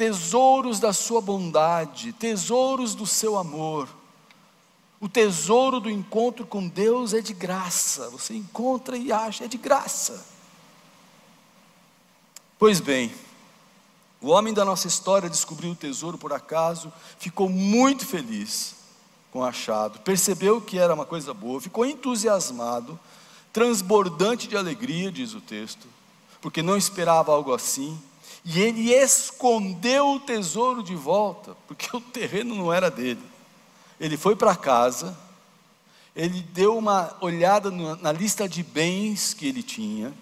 tesouros 0.00 0.80
da 0.80 0.94
sua 0.94 1.20
bondade, 1.20 2.14
tesouros 2.14 2.94
do 2.94 3.06
seu 3.06 3.36
amor. 3.36 3.86
O 4.98 5.06
tesouro 5.06 5.78
do 5.78 5.90
encontro 5.90 6.46
com 6.46 6.66
Deus 6.66 7.12
é 7.12 7.20
de 7.20 7.34
graça, 7.34 8.08
você 8.08 8.32
encontra 8.32 8.96
e 8.96 9.12
acha, 9.12 9.44
é 9.44 9.46
de 9.46 9.58
graça. 9.58 10.24
Pois 12.58 12.80
bem, 12.80 13.12
o 14.22 14.28
homem 14.28 14.54
da 14.54 14.64
nossa 14.64 14.88
história 14.88 15.28
descobriu 15.28 15.72
o 15.72 15.76
tesouro 15.76 16.16
por 16.16 16.32
acaso, 16.32 16.90
ficou 17.18 17.50
muito 17.50 18.06
feliz 18.06 18.76
com 19.30 19.40
o 19.40 19.44
achado, 19.44 19.98
percebeu 19.98 20.62
que 20.62 20.78
era 20.78 20.94
uma 20.94 21.04
coisa 21.04 21.34
boa, 21.34 21.60
ficou 21.60 21.84
entusiasmado, 21.84 22.98
transbordante 23.52 24.48
de 24.48 24.56
alegria, 24.56 25.12
diz 25.12 25.34
o 25.34 25.42
texto, 25.42 25.86
porque 26.40 26.62
não 26.62 26.78
esperava 26.78 27.32
algo 27.32 27.52
assim, 27.52 28.00
e 28.44 28.60
ele 28.60 28.92
escondeu 28.92 30.12
o 30.12 30.20
tesouro 30.20 30.82
de 30.82 30.94
volta, 30.94 31.56
porque 31.66 31.94
o 31.94 32.00
terreno 32.00 32.54
não 32.54 32.72
era 32.72 32.90
dele. 32.90 33.22
Ele 33.98 34.16
foi 34.16 34.34
para 34.34 34.56
casa, 34.56 35.16
ele 36.16 36.40
deu 36.40 36.76
uma 36.76 37.16
olhada 37.20 37.70
na 37.70 38.12
lista 38.12 38.48
de 38.48 38.62
bens 38.62 39.34
que 39.34 39.46
ele 39.46 39.62
tinha, 39.62 40.14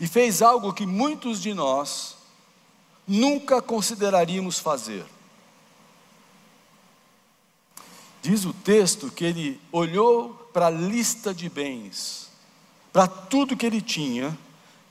e 0.00 0.06
fez 0.06 0.40
algo 0.40 0.72
que 0.72 0.86
muitos 0.86 1.42
de 1.42 1.52
nós 1.52 2.16
nunca 3.06 3.60
consideraríamos 3.60 4.58
fazer. 4.58 5.04
Diz 8.22 8.46
o 8.46 8.54
texto 8.54 9.10
que 9.10 9.24
ele 9.24 9.60
olhou 9.70 10.30
para 10.54 10.68
a 10.68 10.70
lista 10.70 11.34
de 11.34 11.50
bens, 11.50 12.29
para 12.92 13.06
tudo 13.06 13.56
que 13.56 13.66
ele 13.66 13.80
tinha, 13.80 14.36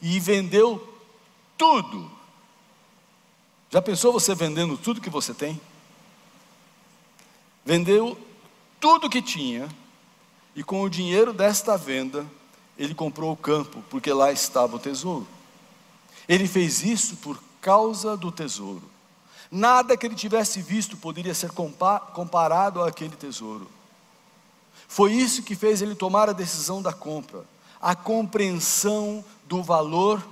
e 0.02 0.20
vendeu 0.20 0.98
tudo. 1.58 2.10
Já 3.70 3.82
pensou 3.82 4.14
você 4.14 4.34
vendendo 4.34 4.78
tudo 4.78 5.02
que 5.02 5.10
você 5.10 5.34
tem? 5.34 5.60
Vendeu 7.66 8.18
tudo 8.80 9.10
que 9.10 9.22
tinha, 9.22 9.68
e 10.56 10.64
com 10.64 10.82
o 10.82 10.90
dinheiro 10.90 11.34
desta 11.34 11.78
venda, 11.78 12.26
ele 12.78 12.96
comprou 12.96 13.32
o 13.32 13.38
campo, 13.38 13.84
porque 13.90 14.12
lá 14.12 14.32
estava 14.32 14.78
o 14.78 14.80
tesouro. 14.80 15.28
Ele 16.28 16.48
fez 16.48 16.84
isso 16.84 17.18
por 17.18 17.42
causa 17.60 18.16
do 18.16 18.32
tesouro. 18.32 18.90
Nada 19.52 19.98
que 19.98 20.06
ele 20.06 20.16
tivesse 20.16 20.62
visto 20.62 20.96
poderia 20.96 21.34
ser 21.34 21.52
comparado 21.52 22.84
àquele 22.84 23.16
tesouro. 23.16 23.70
Foi 24.88 25.12
isso 25.12 25.44
que 25.44 25.56
fez 25.56 25.82
ele 25.82 25.96
tomar 25.96 26.30
a 26.30 26.34
decisão 26.34 26.82
da 26.82 26.94
compra, 26.94 27.44
a 27.82 27.96
compreensão 27.96 29.24
do 29.46 29.64
valor 29.64 30.26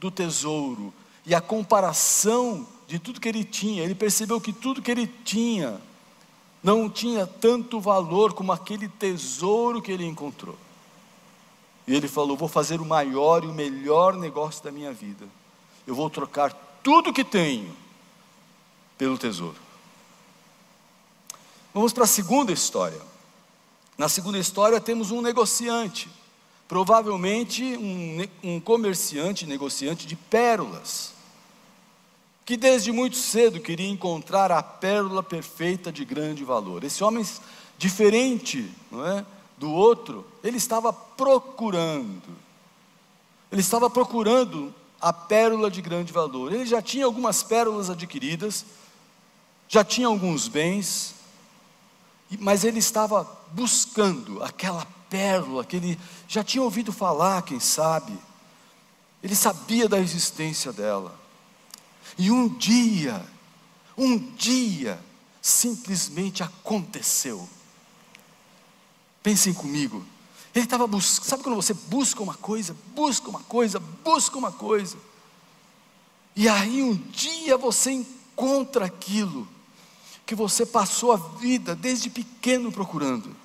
do 0.00 0.10
tesouro 0.10 0.92
e 1.24 1.34
a 1.34 1.40
comparação 1.40 2.66
de 2.86 2.98
tudo 2.98 3.20
que 3.20 3.28
ele 3.28 3.44
tinha. 3.44 3.82
Ele 3.82 3.94
percebeu 3.94 4.40
que 4.40 4.52
tudo 4.52 4.82
que 4.82 4.90
ele 4.90 5.06
tinha 5.06 5.80
não 6.62 6.88
tinha 6.88 7.26
tanto 7.26 7.80
valor 7.80 8.32
como 8.32 8.52
aquele 8.52 8.88
tesouro 8.88 9.82
que 9.82 9.92
ele 9.92 10.06
encontrou. 10.06 10.56
E 11.86 11.94
ele 11.94 12.08
falou: 12.08 12.36
Vou 12.36 12.48
fazer 12.48 12.80
o 12.80 12.84
maior 12.84 13.44
e 13.44 13.46
o 13.46 13.52
melhor 13.52 14.14
negócio 14.14 14.64
da 14.64 14.72
minha 14.72 14.92
vida. 14.92 15.26
Eu 15.86 15.94
vou 15.94 16.08
trocar 16.08 16.52
tudo 16.82 17.12
que 17.12 17.24
tenho 17.24 17.74
pelo 18.96 19.18
tesouro. 19.18 19.56
Vamos 21.72 21.92
para 21.92 22.04
a 22.04 22.06
segunda 22.06 22.52
história. 22.52 23.00
Na 23.98 24.08
segunda 24.08 24.38
história 24.38 24.80
temos 24.80 25.10
um 25.10 25.20
negociante, 25.20 26.08
provavelmente 26.68 27.76
um, 27.76 28.26
um 28.42 28.60
comerciante, 28.60 29.46
negociante 29.46 30.06
de 30.06 30.16
pérolas, 30.16 31.12
que 32.44 32.56
desde 32.56 32.92
muito 32.92 33.16
cedo 33.16 33.60
queria 33.60 33.88
encontrar 33.88 34.52
a 34.52 34.62
pérola 34.62 35.22
perfeita 35.22 35.90
de 35.90 36.04
grande 36.04 36.44
valor. 36.44 36.84
Esse 36.84 37.02
homem 37.02 37.24
diferente, 37.78 38.70
não 38.90 39.06
é, 39.06 39.24
do 39.56 39.70
outro, 39.70 40.26
ele 40.42 40.56
estava 40.56 40.92
procurando. 40.92 42.44
Ele 43.50 43.60
estava 43.60 43.88
procurando 43.88 44.74
a 45.00 45.12
pérola 45.12 45.70
de 45.70 45.80
grande 45.80 46.12
valor. 46.12 46.52
Ele 46.52 46.66
já 46.66 46.82
tinha 46.82 47.04
algumas 47.04 47.42
pérolas 47.42 47.88
adquiridas, 47.88 48.64
já 49.68 49.84
tinha 49.84 50.06
alguns 50.06 50.48
bens, 50.48 51.14
mas 52.40 52.64
ele 52.64 52.78
estava 52.78 53.26
buscando 53.52 54.42
aquela 54.42 54.86
pérola 55.14 55.64
que 55.64 55.76
ele 55.76 56.00
já 56.26 56.42
tinha 56.42 56.60
ouvido 56.60 56.92
falar, 56.92 57.42
quem 57.42 57.60
sabe. 57.60 58.12
Ele 59.22 59.36
sabia 59.36 59.88
da 59.88 60.00
existência 60.00 60.72
dela. 60.72 61.16
E 62.18 62.32
um 62.32 62.48
dia, 62.48 63.24
um 63.96 64.18
dia, 64.18 65.00
simplesmente 65.40 66.42
aconteceu. 66.42 67.48
Pensem 69.22 69.54
comigo. 69.54 70.04
Ele 70.52 70.64
estava 70.64 70.84
buscando, 70.84 71.28
sabe 71.28 71.42
quando 71.44 71.56
você 71.56 71.74
busca 71.74 72.20
uma 72.20 72.34
coisa, 72.34 72.76
busca 72.92 73.30
uma 73.30 73.40
coisa, 73.40 73.78
busca 73.78 74.36
uma 74.36 74.50
coisa, 74.50 74.96
e 76.34 76.48
aí 76.48 76.82
um 76.82 76.94
dia 76.94 77.56
você 77.56 77.92
encontra 77.92 78.86
aquilo 78.86 79.48
que 80.26 80.34
você 80.34 80.66
passou 80.66 81.12
a 81.12 81.16
vida 81.16 81.74
desde 81.76 82.10
pequeno 82.10 82.72
procurando. 82.72 83.43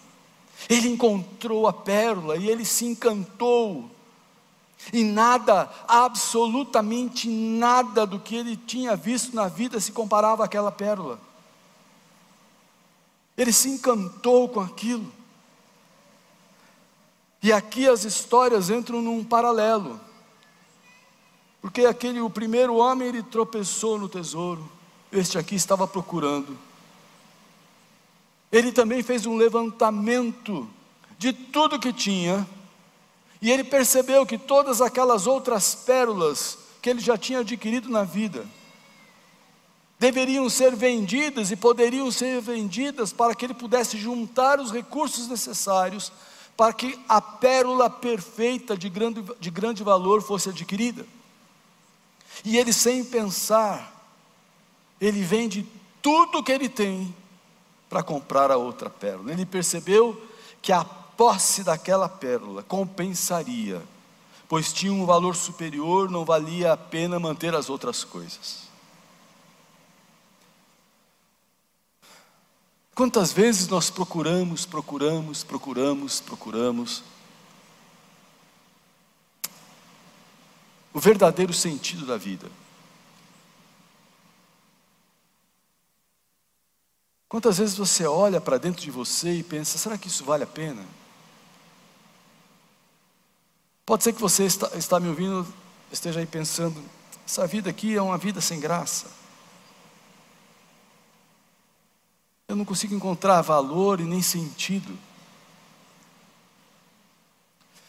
Ele 0.68 0.90
encontrou 0.90 1.68
a 1.68 1.74
pérola 1.74 2.36
e 2.36 2.50
ele 2.50 2.66
se 2.66 2.86
encantou. 2.86 3.90
E 4.94 5.04
nada, 5.04 5.70
absolutamente 5.88 7.30
nada 7.30 8.06
do 8.06 8.20
que 8.20 8.36
ele 8.36 8.58
tinha 8.58 8.96
visto 8.96 9.36
na 9.36 9.48
vida 9.48 9.80
se 9.80 9.92
comparava 9.92 10.44
àquela 10.44 10.72
pérola. 10.72 11.20
Ele 13.38 13.54
se 13.54 13.70
encantou 13.70 14.50
com 14.50 14.60
aquilo. 14.60 15.12
E 17.42 17.54
aqui 17.54 17.88
as 17.88 18.04
histórias 18.04 18.70
entram 18.70 19.02
num 19.02 19.24
paralelo. 19.24 20.00
Porque 21.62 21.86
aquele 21.86 22.22
o 22.22 22.30
primeiro 22.30 22.76
homem 22.76 23.08
ele 23.08 23.24
tropeçou 23.24 23.98
no 23.98 24.10
tesouro. 24.10 24.70
Este 25.12 25.38
aqui 25.38 25.56
estava 25.56 25.88
procurando. 25.88 26.58
Ele 28.52 28.72
também 28.72 29.04
fez 29.04 29.26
um 29.26 29.36
levantamento 29.36 30.68
de 31.18 31.34
tudo 31.34 31.80
que 31.80 31.94
tinha, 31.94 32.48
e 33.42 33.52
ele 33.52 33.64
percebeu 33.64 34.26
que 34.26 34.38
todas 34.38 34.82
aquelas 34.82 35.28
outras 35.28 35.76
pérolas 35.76 36.58
que 36.82 36.90
ele 36.90 37.00
já 37.00 37.18
tinha 37.18 37.40
adquirido 37.40 37.90
na 37.90 38.04
vida 38.04 38.46
deveriam 40.00 40.50
ser 40.50 40.76
vendidas 40.76 41.52
e 41.52 41.58
poderiam 41.58 42.10
ser 42.10 42.40
vendidas 42.40 43.12
para 43.12 43.36
que 43.36 43.46
ele 43.46 43.54
pudesse 43.54 43.98
juntar 43.98 44.60
os 44.60 44.72
recursos 44.72 45.28
necessários 45.28 46.12
para 46.56 46.74
que 46.74 46.98
a 47.08 47.22
pérola 47.22 47.90
perfeita 47.90 48.78
de 48.78 48.90
grande, 48.90 49.24
de 49.40 49.50
grande 49.50 49.84
valor 49.84 50.22
fosse 50.22 50.50
adquirida. 50.50 51.06
E 52.44 52.58
ele, 52.58 52.74
sem 52.74 53.04
pensar, 53.04 53.94
ele 55.00 55.22
vende 55.22 55.66
tudo 56.02 56.44
que 56.44 56.52
ele 56.52 56.68
tem 56.68 57.14
para 57.90 58.04
comprar 58.04 58.52
a 58.52 58.58
outra 58.58 58.90
pérola. 58.90 59.32
Ele 59.32 59.46
percebeu 59.46 60.22
que 60.62 60.72
a 60.72 60.86
posse 60.86 61.64
daquela 61.64 62.08
pérola 62.08 62.64
compensaria, 62.64 63.82
pois 64.48 64.72
tinha 64.72 64.94
um 64.94 65.06
valor 65.06 65.36
superior, 65.36 66.10
não 66.10 66.24
valia 66.24 66.74
a 66.74 66.78
pena 66.78 67.20
manter 67.20 67.56
as 67.56 67.70
outras 67.70 68.04
coisas. 68.04 68.70
Quantas 72.94 73.32
vezes 73.32 73.68
nós 73.68 73.90
procuramos, 73.90 74.66
procuramos, 74.66 75.44
procuramos, 75.44 76.20
procuramos 76.20 77.04
o 80.94 81.00
verdadeiro 81.00 81.54
sentido 81.54 82.06
da 82.06 82.18
vida? 82.18 82.52
Quantas 87.30 87.60
vezes 87.60 87.78
você 87.78 88.08
olha 88.08 88.42
para 88.42 88.58
dentro 88.58 88.82
de 88.82 88.90
você 88.90 89.36
e 89.36 89.44
pensa: 89.44 89.78
será 89.78 90.00
que 90.00 90.08
isso 90.08 90.26
vale 90.26 90.44
a 90.44 90.48
pena? 90.48 90.84
Pode 93.86 94.04
ser 94.04 94.14
que 94.14 94.20
você 94.20 94.46
está, 94.46 94.76
está 94.76 95.00
me 95.00 95.08
ouvindo, 95.10 95.48
esteja 95.92 96.20
aí 96.20 96.26
pensando: 96.26 96.84
essa 97.24 97.46
vida 97.46 97.70
aqui 97.70 97.96
é 97.96 98.02
uma 98.02 98.18
vida 98.18 98.42
sem 98.42 98.60
graça. 98.60 99.12
Eu 102.48 102.56
não 102.56 102.66
consigo 102.66 102.96
encontrar 102.96 103.44
valor 103.44 104.00
e 104.00 104.06
nem 104.06 104.24
sentido. 104.24 104.98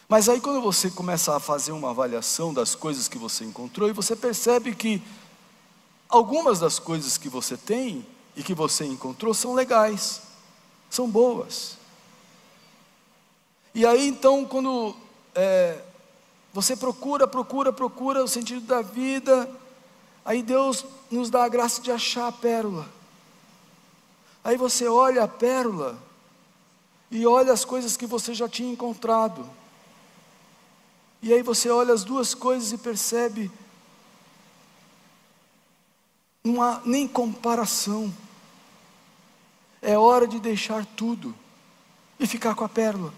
Mas 0.07 0.29
aí, 0.29 0.39
quando 0.39 0.61
você 0.61 0.91
começa 0.91 1.35
a 1.35 1.39
fazer 1.39 1.71
uma 1.71 1.89
avaliação 1.89 2.53
das 2.53 2.75
coisas 2.75 3.07
que 3.07 3.17
você 3.17 3.43
encontrou, 3.43 3.89
e 3.89 3.93
você 3.93 4.15
percebe 4.15 4.75
que 4.75 5.01
algumas 6.07 6.59
das 6.59 6.77
coisas 6.77 7.17
que 7.17 7.27
você 7.27 7.57
tem 7.57 8.05
e 8.35 8.43
que 8.43 8.53
você 8.53 8.85
encontrou 8.85 9.33
são 9.33 9.53
legais, 9.53 10.21
são 10.89 11.09
boas. 11.09 11.77
E 13.73 13.85
aí, 13.85 14.07
então, 14.07 14.45
quando 14.45 14.95
é, 15.33 15.81
você 16.53 16.75
procura, 16.75 17.27
procura, 17.27 17.71
procura 17.71 18.23
o 18.23 18.27
sentido 18.27 18.61
da 18.61 18.81
vida, 18.81 19.49
aí 20.25 20.43
Deus 20.43 20.85
nos 21.09 21.29
dá 21.29 21.45
a 21.45 21.49
graça 21.49 21.81
de 21.81 21.91
achar 21.91 22.27
a 22.27 22.31
pérola. 22.31 22.87
Aí 24.43 24.57
você 24.57 24.87
olha 24.87 25.23
a 25.23 25.27
pérola 25.27 25.97
e 27.09 27.25
olha 27.25 27.53
as 27.53 27.63
coisas 27.63 27.95
que 27.95 28.05
você 28.05 28.33
já 28.33 28.49
tinha 28.49 28.71
encontrado. 28.71 29.47
E 31.21 31.31
aí 31.31 31.43
você 31.43 31.69
olha 31.69 31.93
as 31.93 32.03
duas 32.03 32.33
coisas 32.33 32.71
e 32.71 32.77
percebe 32.77 33.51
não 36.43 36.61
há 36.61 36.81
nem 36.85 37.07
comparação. 37.07 38.13
É 39.81 39.97
hora 39.97 40.27
de 40.27 40.39
deixar 40.39 40.85
tudo 40.85 41.35
e 42.19 42.27
ficar 42.27 42.55
com 42.55 42.63
a 42.63 42.69
pérola. 42.69 43.13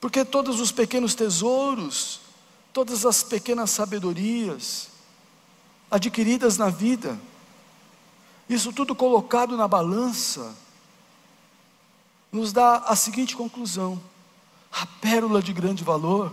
Porque 0.00 0.24
todos 0.24 0.60
os 0.60 0.72
pequenos 0.72 1.14
tesouros, 1.14 2.20
todas 2.72 3.04
as 3.04 3.22
pequenas 3.22 3.70
sabedorias 3.70 4.88
adquiridas 5.90 6.56
na 6.56 6.70
vida, 6.70 7.20
isso 8.48 8.72
tudo 8.72 8.94
colocado 8.94 9.56
na 9.56 9.68
balança, 9.68 10.54
nos 12.32 12.52
dá 12.52 12.78
a 12.78 12.96
seguinte 12.96 13.36
conclusão: 13.36 14.00
a 14.72 14.86
pérola 14.86 15.42
de 15.42 15.52
grande 15.52 15.84
valor 15.84 16.32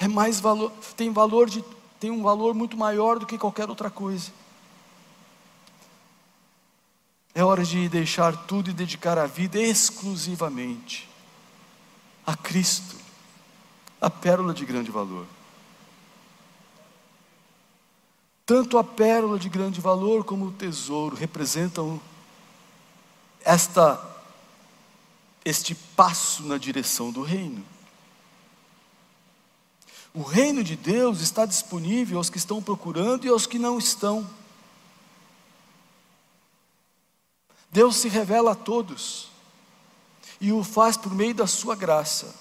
é 0.00 0.08
mais 0.08 0.40
valor, 0.40 0.72
tem 0.96 1.12
valor 1.12 1.48
de, 1.48 1.64
tem 2.04 2.10
um 2.10 2.22
valor 2.22 2.52
muito 2.52 2.76
maior 2.76 3.18
do 3.18 3.24
que 3.24 3.38
qualquer 3.38 3.70
outra 3.70 3.88
coisa. 3.88 4.30
É 7.34 7.42
hora 7.42 7.64
de 7.64 7.88
deixar 7.88 8.44
tudo 8.44 8.68
e 8.68 8.74
dedicar 8.74 9.16
a 9.16 9.24
vida 9.24 9.58
exclusivamente 9.58 11.08
a 12.26 12.36
Cristo, 12.36 12.94
a 13.98 14.10
pérola 14.10 14.52
de 14.52 14.66
grande 14.66 14.90
valor. 14.90 15.26
Tanto 18.44 18.76
a 18.76 18.84
pérola 18.84 19.38
de 19.38 19.48
grande 19.48 19.80
valor 19.80 20.24
como 20.24 20.48
o 20.48 20.52
tesouro 20.52 21.16
representam 21.16 21.98
esta 23.42 23.98
este 25.42 25.74
passo 25.74 26.42
na 26.42 26.58
direção 26.58 27.10
do 27.10 27.22
reino. 27.22 27.64
O 30.14 30.22
reino 30.22 30.62
de 30.62 30.76
Deus 30.76 31.20
está 31.20 31.44
disponível 31.44 32.18
aos 32.18 32.30
que 32.30 32.38
estão 32.38 32.62
procurando 32.62 33.26
e 33.26 33.28
aos 33.28 33.48
que 33.48 33.58
não 33.58 33.78
estão. 33.78 34.24
Deus 37.68 37.96
se 37.96 38.08
revela 38.08 38.52
a 38.52 38.54
todos 38.54 39.28
e 40.40 40.52
o 40.52 40.62
faz 40.62 40.96
por 40.96 41.12
meio 41.12 41.34
da 41.34 41.48
sua 41.48 41.74
graça. 41.74 42.32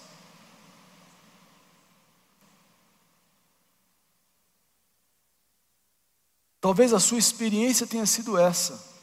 Talvez 6.62 6.94
a 6.94 7.00
sua 7.00 7.18
experiência 7.18 7.88
tenha 7.88 8.06
sido 8.06 8.38
essa. 8.38 8.94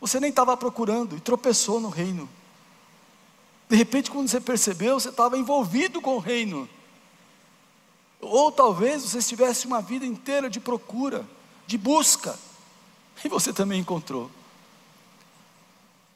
Você 0.00 0.18
nem 0.18 0.30
estava 0.30 0.56
procurando 0.56 1.14
e 1.14 1.20
tropeçou 1.20 1.78
no 1.78 1.90
reino. 1.90 2.26
De 3.68 3.76
repente, 3.76 4.10
quando 4.10 4.28
você 4.28 4.40
percebeu, 4.40 4.98
você 4.98 5.10
estava 5.10 5.36
envolvido 5.36 6.00
com 6.00 6.16
o 6.16 6.18
reino. 6.18 6.66
Ou 8.20 8.50
talvez 8.50 9.02
você 9.02 9.20
tivesse 9.20 9.66
uma 9.66 9.80
vida 9.80 10.04
inteira 10.04 10.50
de 10.50 10.58
procura, 10.58 11.24
de 11.66 11.78
busca, 11.78 12.38
e 13.24 13.28
você 13.28 13.52
também 13.52 13.80
encontrou. 13.80 14.30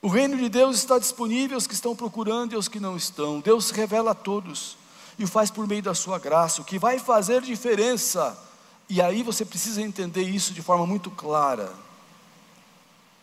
O 0.01 0.09
reino 0.09 0.37
de 0.37 0.49
Deus 0.49 0.79
está 0.79 0.99
disponível 0.99 1.57
aos 1.57 1.67
que 1.67 1.75
estão 1.75 1.95
procurando 1.95 2.53
e 2.53 2.57
aos 2.57 2.67
que 2.67 2.81
não 2.81 2.97
estão. 2.97 3.41
Deus 3.41 3.71
revela 3.71 4.11
a 4.11 4.15
todos 4.15 4.77
e 5.17 5.25
o 5.25 5.29
faz 5.29 5.51
por 5.51 5.67
meio 5.67 5.83
da 5.83 5.95
sua 5.95 6.19
graça, 6.19 6.61
o 6.61 6.65
que 6.65 6.79
vai 6.79 6.99
fazer 6.99 7.41
diferença. 7.43 8.37
E 8.88 9.01
aí 9.01 9.23
você 9.23 9.45
precisa 9.45 9.81
entender 9.81 10.23
isso 10.23 10.53
de 10.53 10.61
forma 10.61 10.87
muito 10.87 11.11
clara. 11.11 11.73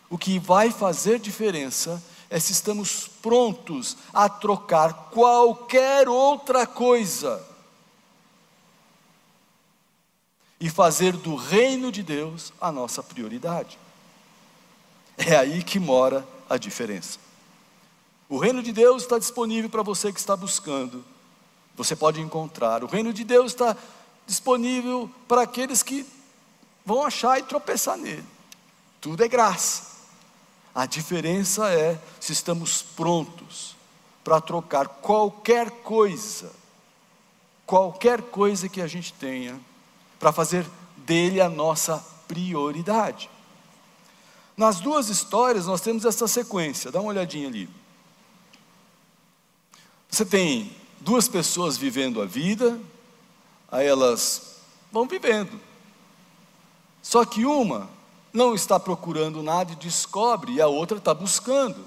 O 0.10 0.18
que 0.18 0.40
vai 0.40 0.72
fazer 0.72 1.20
diferença 1.20 2.02
é 2.30 2.40
se 2.40 2.54
estamos 2.54 3.10
prontos 3.22 3.98
a 4.14 4.30
trocar 4.30 5.10
qualquer 5.12 6.08
outra 6.08 6.66
coisa 6.66 7.49
e 10.60 10.70
fazer 10.70 11.14
do 11.16 11.36
reino 11.36 11.92
de 11.92 12.04
Deus 12.04 12.52
a 12.60 12.72
nossa 12.72 13.02
prioridade. 13.02 13.78
É 15.18 15.36
aí 15.36 15.64
que 15.64 15.80
mora 15.80 16.28
a 16.50 16.58
diferença. 16.58 17.20
O 18.28 18.38
reino 18.38 18.62
de 18.62 18.72
Deus 18.72 19.04
está 19.04 19.18
disponível 19.18 19.70
para 19.70 19.82
você 19.82 20.14
que 20.14 20.20
está 20.20 20.36
buscando, 20.36 21.04
você 21.76 21.96
pode 21.96 22.22
encontrar. 22.22 22.84
O 22.84 22.88
reino 22.88 23.12
de 23.12 23.24
Deus 23.24 23.52
está 23.52 23.76
disponível 24.28 25.10
para 25.28 25.42
aqueles 25.42 25.82
que 25.82 26.06
vão 26.86 27.04
achar 27.04 27.40
e 27.40 27.44
tropeçar 27.44 27.98
nele. 27.98 28.26
Tudo 29.02 29.24
é 29.24 29.28
graça. 29.28 29.90
A 30.76 30.86
diferença 30.86 31.70
é 31.72 32.00
se 32.20 32.34
estamos 32.34 32.82
prontos 32.82 33.76
para 34.24 34.40
trocar 34.40 34.88
qualquer 34.88 35.72
coisa, 35.72 36.52
qualquer 37.66 38.22
coisa 38.22 38.70
que 38.70 38.82
a 38.82 38.88
gente 38.88 39.12
tenha, 39.14 39.60
para 40.20 40.32
fazer 40.32 40.66
dele 40.98 41.42
a 41.42 41.50
nossa 41.50 42.06
prioridade. 42.28 43.30
Nas 44.56 44.80
duas 44.80 45.10
histórias 45.10 45.66
nós 45.66 45.82
temos 45.82 46.06
essa 46.06 46.28
sequência, 46.28 46.92
dá 46.92 47.00
uma 47.00 47.10
olhadinha 47.10 47.48
ali. 47.48 47.70
Você 50.10 50.26
tem 50.26 50.76
duas 51.00 51.28
pessoas 51.28 51.78
vivendo 51.78 52.22
a 52.22 52.26
vida, 52.26 52.80
aí 53.72 53.88
elas 53.88 54.58
vão 54.92 55.08
vivendo. 55.08 55.60
Só 57.02 57.24
que 57.24 57.46
uma 57.46 57.90
não 58.34 58.54
está 58.54 58.80
procurando 58.80 59.42
nada 59.42 59.72
e 59.72 59.76
descobre, 59.76 60.54
e 60.54 60.62
a 60.62 60.68
outra 60.68 60.98
está 60.98 61.14
buscando. 61.14 61.84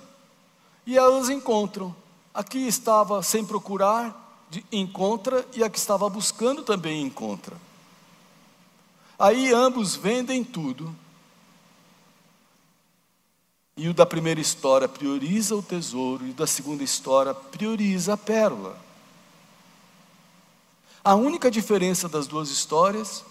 E 0.86 0.96
elas 0.96 1.28
encontram. 1.28 1.94
Aqui 2.32 2.66
estava 2.66 3.22
sem 3.22 3.44
procurar, 3.44 4.46
encontra, 4.70 5.46
e 5.54 5.62
a 5.62 5.70
que 5.70 5.78
estava 5.78 6.08
buscando 6.08 6.62
também 6.62 7.02
encontra. 7.02 7.56
Aí 9.22 9.52
ambos 9.52 9.94
vendem 9.94 10.42
tudo. 10.42 10.92
E 13.76 13.88
o 13.88 13.94
da 13.94 14.04
primeira 14.04 14.40
história 14.40 14.88
prioriza 14.88 15.54
o 15.54 15.62
tesouro, 15.62 16.26
e 16.26 16.30
o 16.30 16.34
da 16.34 16.44
segunda 16.44 16.82
história 16.82 17.32
prioriza 17.32 18.14
a 18.14 18.16
pérola. 18.16 18.76
A 21.04 21.14
única 21.14 21.52
diferença 21.52 22.08
das 22.08 22.26
duas 22.26 22.50
histórias 22.50 23.24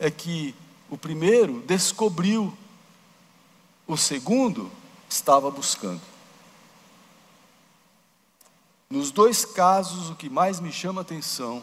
é 0.00 0.10
que 0.10 0.52
o 0.90 0.98
primeiro 0.98 1.60
descobriu, 1.60 2.52
o 3.86 3.96
segundo 3.96 4.68
estava 5.08 5.48
buscando. 5.48 6.02
Nos 8.90 9.12
dois 9.12 9.44
casos, 9.44 10.10
o 10.10 10.16
que 10.16 10.28
mais 10.28 10.58
me 10.58 10.72
chama 10.72 11.02
a 11.02 11.02
atenção, 11.02 11.62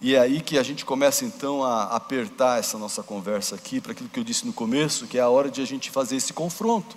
e 0.00 0.14
é 0.14 0.20
aí 0.20 0.40
que 0.40 0.58
a 0.58 0.62
gente 0.62 0.84
começa 0.84 1.24
então 1.24 1.62
a 1.62 1.84
apertar 1.84 2.58
essa 2.58 2.78
nossa 2.78 3.02
conversa 3.02 3.54
aqui, 3.54 3.80
para 3.80 3.92
aquilo 3.92 4.08
que 4.08 4.20
eu 4.20 4.24
disse 4.24 4.46
no 4.46 4.52
começo, 4.52 5.06
que 5.06 5.18
é 5.18 5.20
a 5.20 5.28
hora 5.28 5.50
de 5.50 5.62
a 5.62 5.64
gente 5.64 5.90
fazer 5.90 6.16
esse 6.16 6.32
confronto. 6.32 6.96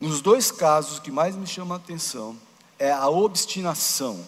Nos 0.00 0.20
dois 0.20 0.50
casos, 0.50 0.98
o 0.98 1.02
que 1.02 1.10
mais 1.10 1.34
me 1.36 1.46
chama 1.46 1.74
a 1.74 1.78
atenção 1.78 2.36
é 2.78 2.92
a 2.92 3.08
obstinação 3.08 4.24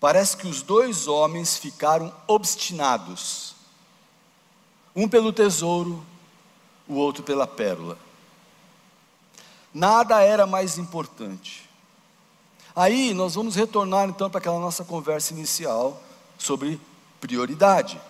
Parece 0.00 0.36
que 0.36 0.46
os 0.46 0.62
dois 0.62 1.08
homens 1.08 1.56
ficaram 1.56 2.14
obstinados, 2.26 3.54
um 4.94 5.08
pelo 5.08 5.32
tesouro, 5.32 6.04
o 6.86 6.94
outro 6.94 7.22
pela 7.24 7.46
pérola. 7.46 7.98
Nada 9.74 10.22
era 10.22 10.46
mais 10.46 10.78
importante. 10.78 11.67
Aí 12.78 13.12
nós 13.12 13.34
vamos 13.34 13.56
retornar 13.56 14.08
então 14.08 14.30
para 14.30 14.38
aquela 14.38 14.60
nossa 14.60 14.84
conversa 14.84 15.34
inicial 15.34 16.00
sobre 16.38 16.80
prioridade. 17.20 18.00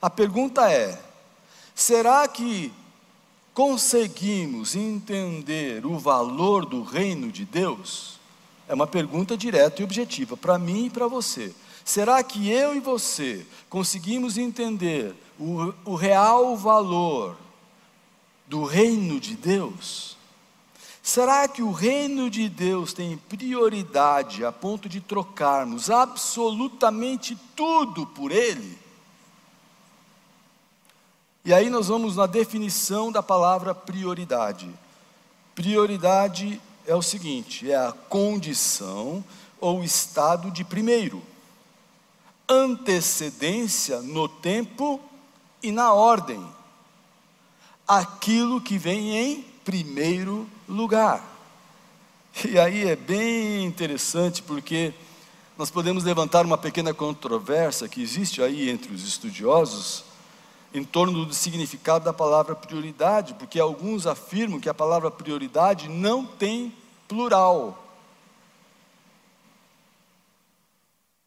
A 0.00 0.08
pergunta 0.08 0.72
é: 0.72 0.98
será 1.74 2.26
que 2.26 2.72
conseguimos 3.52 4.74
entender 4.74 5.84
o 5.84 5.98
valor 5.98 6.64
do 6.64 6.82
reino 6.82 7.30
de 7.30 7.44
Deus? 7.44 8.18
É 8.66 8.72
uma 8.72 8.86
pergunta 8.86 9.36
direta 9.36 9.82
e 9.82 9.84
objetiva 9.84 10.38
para 10.38 10.58
mim 10.58 10.86
e 10.86 10.90
para 10.90 11.06
você. 11.06 11.54
Será 11.84 12.22
que 12.22 12.50
eu 12.50 12.74
e 12.74 12.80
você 12.80 13.46
conseguimos 13.68 14.38
entender 14.38 15.14
o, 15.38 15.74
o 15.84 15.94
real 15.96 16.56
valor 16.56 17.36
do 18.46 18.64
reino 18.64 19.20
de 19.20 19.36
Deus? 19.36 20.16
Será 21.02 21.48
que 21.48 21.62
o 21.62 21.72
reino 21.72 22.28
de 22.28 22.48
Deus 22.48 22.92
tem 22.92 23.16
prioridade 23.16 24.44
a 24.44 24.52
ponto 24.52 24.88
de 24.88 25.00
trocarmos 25.00 25.90
absolutamente 25.90 27.36
tudo 27.56 28.06
por 28.06 28.30
ele? 28.30 28.78
E 31.44 31.54
aí 31.54 31.70
nós 31.70 31.88
vamos 31.88 32.16
na 32.16 32.26
definição 32.26 33.10
da 33.10 33.22
palavra 33.22 33.74
prioridade. 33.74 34.68
Prioridade 35.54 36.60
é 36.86 36.94
o 36.94 37.02
seguinte: 37.02 37.70
é 37.70 37.76
a 37.76 37.92
condição 37.92 39.24
ou 39.58 39.82
estado 39.82 40.50
de 40.50 40.64
primeiro, 40.64 41.22
antecedência 42.48 44.00
no 44.00 44.28
tempo 44.28 45.00
e 45.62 45.72
na 45.72 45.92
ordem, 45.92 46.46
aquilo 47.86 48.60
que 48.60 48.78
vem 48.78 49.16
em 49.16 49.49
primeiro 49.64 50.48
lugar. 50.68 51.24
E 52.48 52.58
aí 52.58 52.88
é 52.88 52.96
bem 52.96 53.64
interessante 53.64 54.42
porque 54.42 54.94
nós 55.58 55.70
podemos 55.70 56.04
levantar 56.04 56.46
uma 56.46 56.56
pequena 56.56 56.94
controvérsia 56.94 57.88
que 57.88 58.02
existe 58.02 58.42
aí 58.42 58.70
entre 58.70 58.94
os 58.94 59.06
estudiosos 59.06 60.04
em 60.72 60.84
torno 60.84 61.26
do 61.26 61.34
significado 61.34 62.04
da 62.04 62.12
palavra 62.12 62.54
prioridade, 62.54 63.34
porque 63.34 63.58
alguns 63.58 64.06
afirmam 64.06 64.60
que 64.60 64.68
a 64.68 64.74
palavra 64.74 65.10
prioridade 65.10 65.88
não 65.88 66.24
tem 66.24 66.72
plural. 67.08 67.86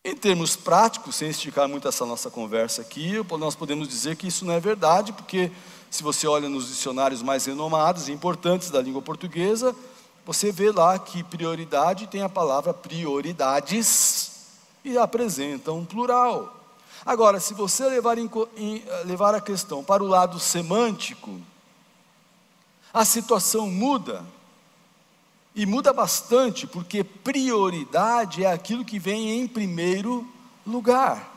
Em 0.06 0.16
termos 0.16 0.56
práticos, 0.56 1.16
sem 1.16 1.30
esticar 1.30 1.68
muito 1.68 1.88
essa 1.88 2.06
nossa 2.06 2.30
conversa 2.30 2.82
aqui, 2.82 3.14
nós 3.38 3.56
podemos 3.56 3.88
dizer 3.88 4.16
que 4.16 4.28
isso 4.28 4.46
não 4.46 4.54
é 4.54 4.60
verdade, 4.60 5.14
porque 5.14 5.52
se 5.94 6.02
você 6.02 6.26
olha 6.26 6.50
nos 6.50 6.70
dicionários 6.70 7.22
mais 7.22 7.46
renomados 7.46 8.08
e 8.08 8.12
importantes 8.12 8.72
da 8.72 8.82
língua 8.82 9.00
portuguesa, 9.00 9.76
você 10.26 10.52
vê 10.52 10.72
lá 10.72 10.98
que 10.98 11.24
prioridade 11.24 12.08
tem 12.08 12.24
a 12.24 12.30
palavra 12.30 12.74
prioridades 12.74 14.32
e 14.84 14.98
apresenta 14.98 15.72
um 15.72 15.86
plural. 15.86 16.52
Agora, 17.06 17.40
se 17.40 17.54
você 17.54 17.86
levar, 17.86 18.18
em, 18.18 18.28
em, 18.58 18.84
levar 19.06 19.36
a 19.36 19.40
questão 19.40 19.84
para 19.84 20.04
o 20.04 20.08
lado 20.08 20.40
semântico, 20.40 21.40
a 22.92 23.06
situação 23.06 23.70
muda. 23.70 24.26
E 25.54 25.64
muda 25.64 25.94
bastante, 25.94 26.66
porque 26.66 27.04
prioridade 27.04 28.44
é 28.44 28.52
aquilo 28.52 28.84
que 28.84 28.98
vem 28.98 29.40
em 29.40 29.48
primeiro 29.48 30.28
lugar. 30.66 31.32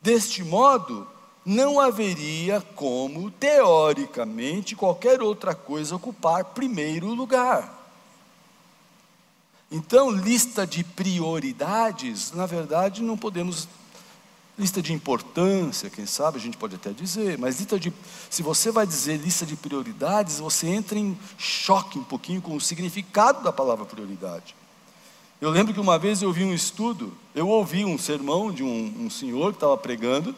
Deste 0.00 0.44
modo, 0.44 1.08
não 1.44 1.80
haveria 1.80 2.60
como, 2.74 3.30
teoricamente, 3.30 4.76
qualquer 4.76 5.20
outra 5.20 5.54
coisa 5.54 5.96
ocupar 5.96 6.44
primeiro 6.46 7.12
lugar. 7.12 7.80
Então, 9.70 10.10
lista 10.10 10.66
de 10.66 10.84
prioridades, 10.84 12.30
na 12.32 12.44
verdade, 12.44 13.02
não 13.02 13.16
podemos. 13.16 13.66
Lista 14.58 14.82
de 14.82 14.92
importância, 14.92 15.88
quem 15.88 16.04
sabe 16.04 16.36
a 16.36 16.40
gente 16.40 16.58
pode 16.58 16.74
até 16.74 16.90
dizer, 16.90 17.38
mas 17.38 17.58
lista 17.58 17.80
de, 17.80 17.90
se 18.28 18.42
você 18.42 18.70
vai 18.70 18.86
dizer 18.86 19.16
lista 19.16 19.46
de 19.46 19.56
prioridades, 19.56 20.40
você 20.40 20.66
entra 20.66 20.98
em 20.98 21.18
choque 21.38 21.98
um 21.98 22.04
pouquinho 22.04 22.42
com 22.42 22.54
o 22.54 22.60
significado 22.60 23.42
da 23.42 23.50
palavra 23.50 23.86
prioridade. 23.86 24.54
Eu 25.40 25.48
lembro 25.48 25.72
que 25.72 25.80
uma 25.80 25.98
vez 25.98 26.20
eu 26.20 26.30
vi 26.30 26.44
um 26.44 26.52
estudo, 26.52 27.16
eu 27.34 27.48
ouvi 27.48 27.82
um 27.82 27.96
sermão 27.96 28.52
de 28.52 28.62
um, 28.62 29.06
um 29.06 29.10
senhor 29.10 29.52
que 29.52 29.56
estava 29.56 29.76
pregando, 29.76 30.36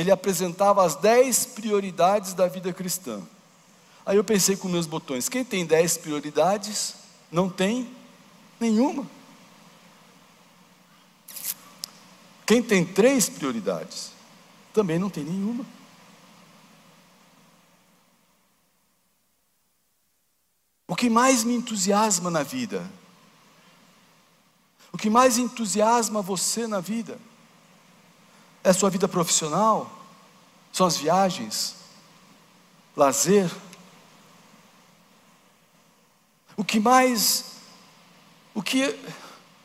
ele 0.00 0.10
apresentava 0.10 0.84
as 0.84 0.94
dez 0.96 1.44
prioridades 1.44 2.32
da 2.32 2.46
vida 2.46 2.72
cristã. 2.72 3.20
Aí 4.06 4.16
eu 4.16 4.24
pensei 4.24 4.56
com 4.56 4.68
meus 4.68 4.86
botões: 4.86 5.28
quem 5.28 5.44
tem 5.44 5.66
dez 5.66 5.96
prioridades, 5.96 6.94
não 7.30 7.48
tem 7.50 7.88
Nenhuma. 8.60 9.06
Quem 12.44 12.62
tem 12.62 12.84
três 12.84 13.28
prioridades, 13.28 14.10
também 14.72 14.98
não 14.98 15.10
tem 15.10 15.22
nenhuma. 15.22 15.64
O 20.88 20.96
que 20.96 21.10
mais 21.10 21.44
me 21.44 21.54
entusiasma 21.54 22.30
na 22.30 22.42
vida, 22.42 22.90
o 24.90 24.96
que 24.96 25.10
mais 25.10 25.36
entusiasma 25.36 26.22
você 26.22 26.66
na 26.66 26.80
vida, 26.80 27.20
é 28.64 28.70
a 28.70 28.74
sua 28.74 28.90
vida 28.90 29.08
profissional, 29.08 29.90
são 30.72 30.86
as 30.86 30.96
viagens, 30.96 31.76
lazer. 32.96 33.50
O 36.56 36.64
que 36.64 36.80
mais 36.80 37.58
o 38.58 38.62
que, 38.62 38.98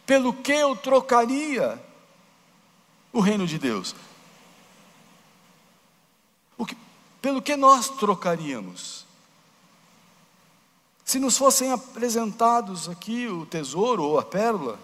pelo 0.06 0.32
que 0.32 0.52
eu 0.52 0.76
trocaria 0.76 1.84
o 3.12 3.20
reino 3.20 3.48
de 3.48 3.58
Deus? 3.58 3.96
O 6.56 6.64
que, 6.64 6.78
pelo 7.20 7.42
que 7.42 7.56
nós 7.56 7.90
trocaríamos? 7.90 9.08
Se 11.04 11.18
nos 11.18 11.36
fossem 11.40 11.72
apresentados 11.72 12.88
aqui 12.88 13.28
o 13.28 13.48
tesouro 13.48 14.04
ou 14.04 14.20
a 14.20 14.24
pérola, 14.24 14.78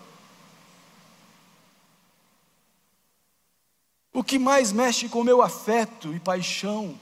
que 4.30 4.38
mais 4.38 4.72
mexe 4.72 5.10
com 5.10 5.22
o 5.22 5.24
meu 5.24 5.42
afeto 5.42 6.14
e 6.14 6.20
paixão? 6.20 6.96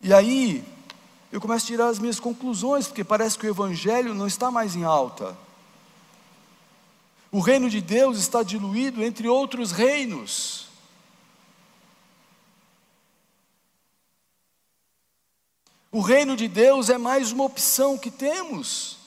E 0.00 0.12
aí, 0.12 0.64
eu 1.30 1.40
começo 1.40 1.66
a 1.66 1.68
tirar 1.68 1.86
as 1.86 2.00
minhas 2.00 2.18
conclusões, 2.18 2.88
porque 2.88 3.04
parece 3.04 3.38
que 3.38 3.46
o 3.46 3.50
Evangelho 3.50 4.12
não 4.12 4.26
está 4.26 4.50
mais 4.50 4.74
em 4.74 4.82
alta. 4.82 5.38
O 7.30 7.38
reino 7.38 7.70
de 7.70 7.80
Deus 7.80 8.18
está 8.18 8.42
diluído 8.42 9.04
entre 9.04 9.28
outros 9.28 9.70
reinos. 9.70 10.66
O 15.92 16.00
reino 16.00 16.36
de 16.36 16.48
Deus 16.48 16.90
é 16.90 16.98
mais 16.98 17.30
uma 17.30 17.44
opção 17.44 17.96
que 17.96 18.10
temos. 18.10 18.98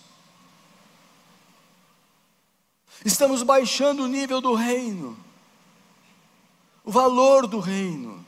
Estamos 3.03 3.43
baixando 3.43 4.03
o 4.03 4.07
nível 4.07 4.39
do 4.39 4.53
reino, 4.53 5.17
o 6.83 6.91
valor 6.91 7.47
do 7.47 7.59
reino 7.59 8.23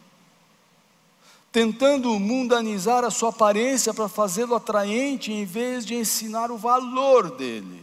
tentando 1.55 2.19
mundanizar 2.19 3.05
a 3.05 3.09
sua 3.09 3.29
aparência 3.29 3.93
para 3.93 4.09
fazê-lo 4.09 4.55
atraente, 4.55 5.31
em 5.31 5.45
vez 5.45 5.85
de 5.85 5.95
ensinar 5.95 6.51
o 6.51 6.57
valor 6.57 7.31
dele. 7.31 7.81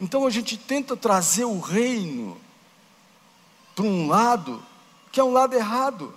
Então 0.00 0.26
a 0.26 0.30
gente 0.30 0.56
tenta 0.56 0.96
trazer 0.96 1.44
o 1.44 1.60
reino 1.60 2.40
para 3.74 3.84
um 3.84 4.08
lado 4.08 4.62
que 5.12 5.20
é 5.20 5.22
um 5.22 5.32
lado 5.34 5.54
errado. 5.54 6.14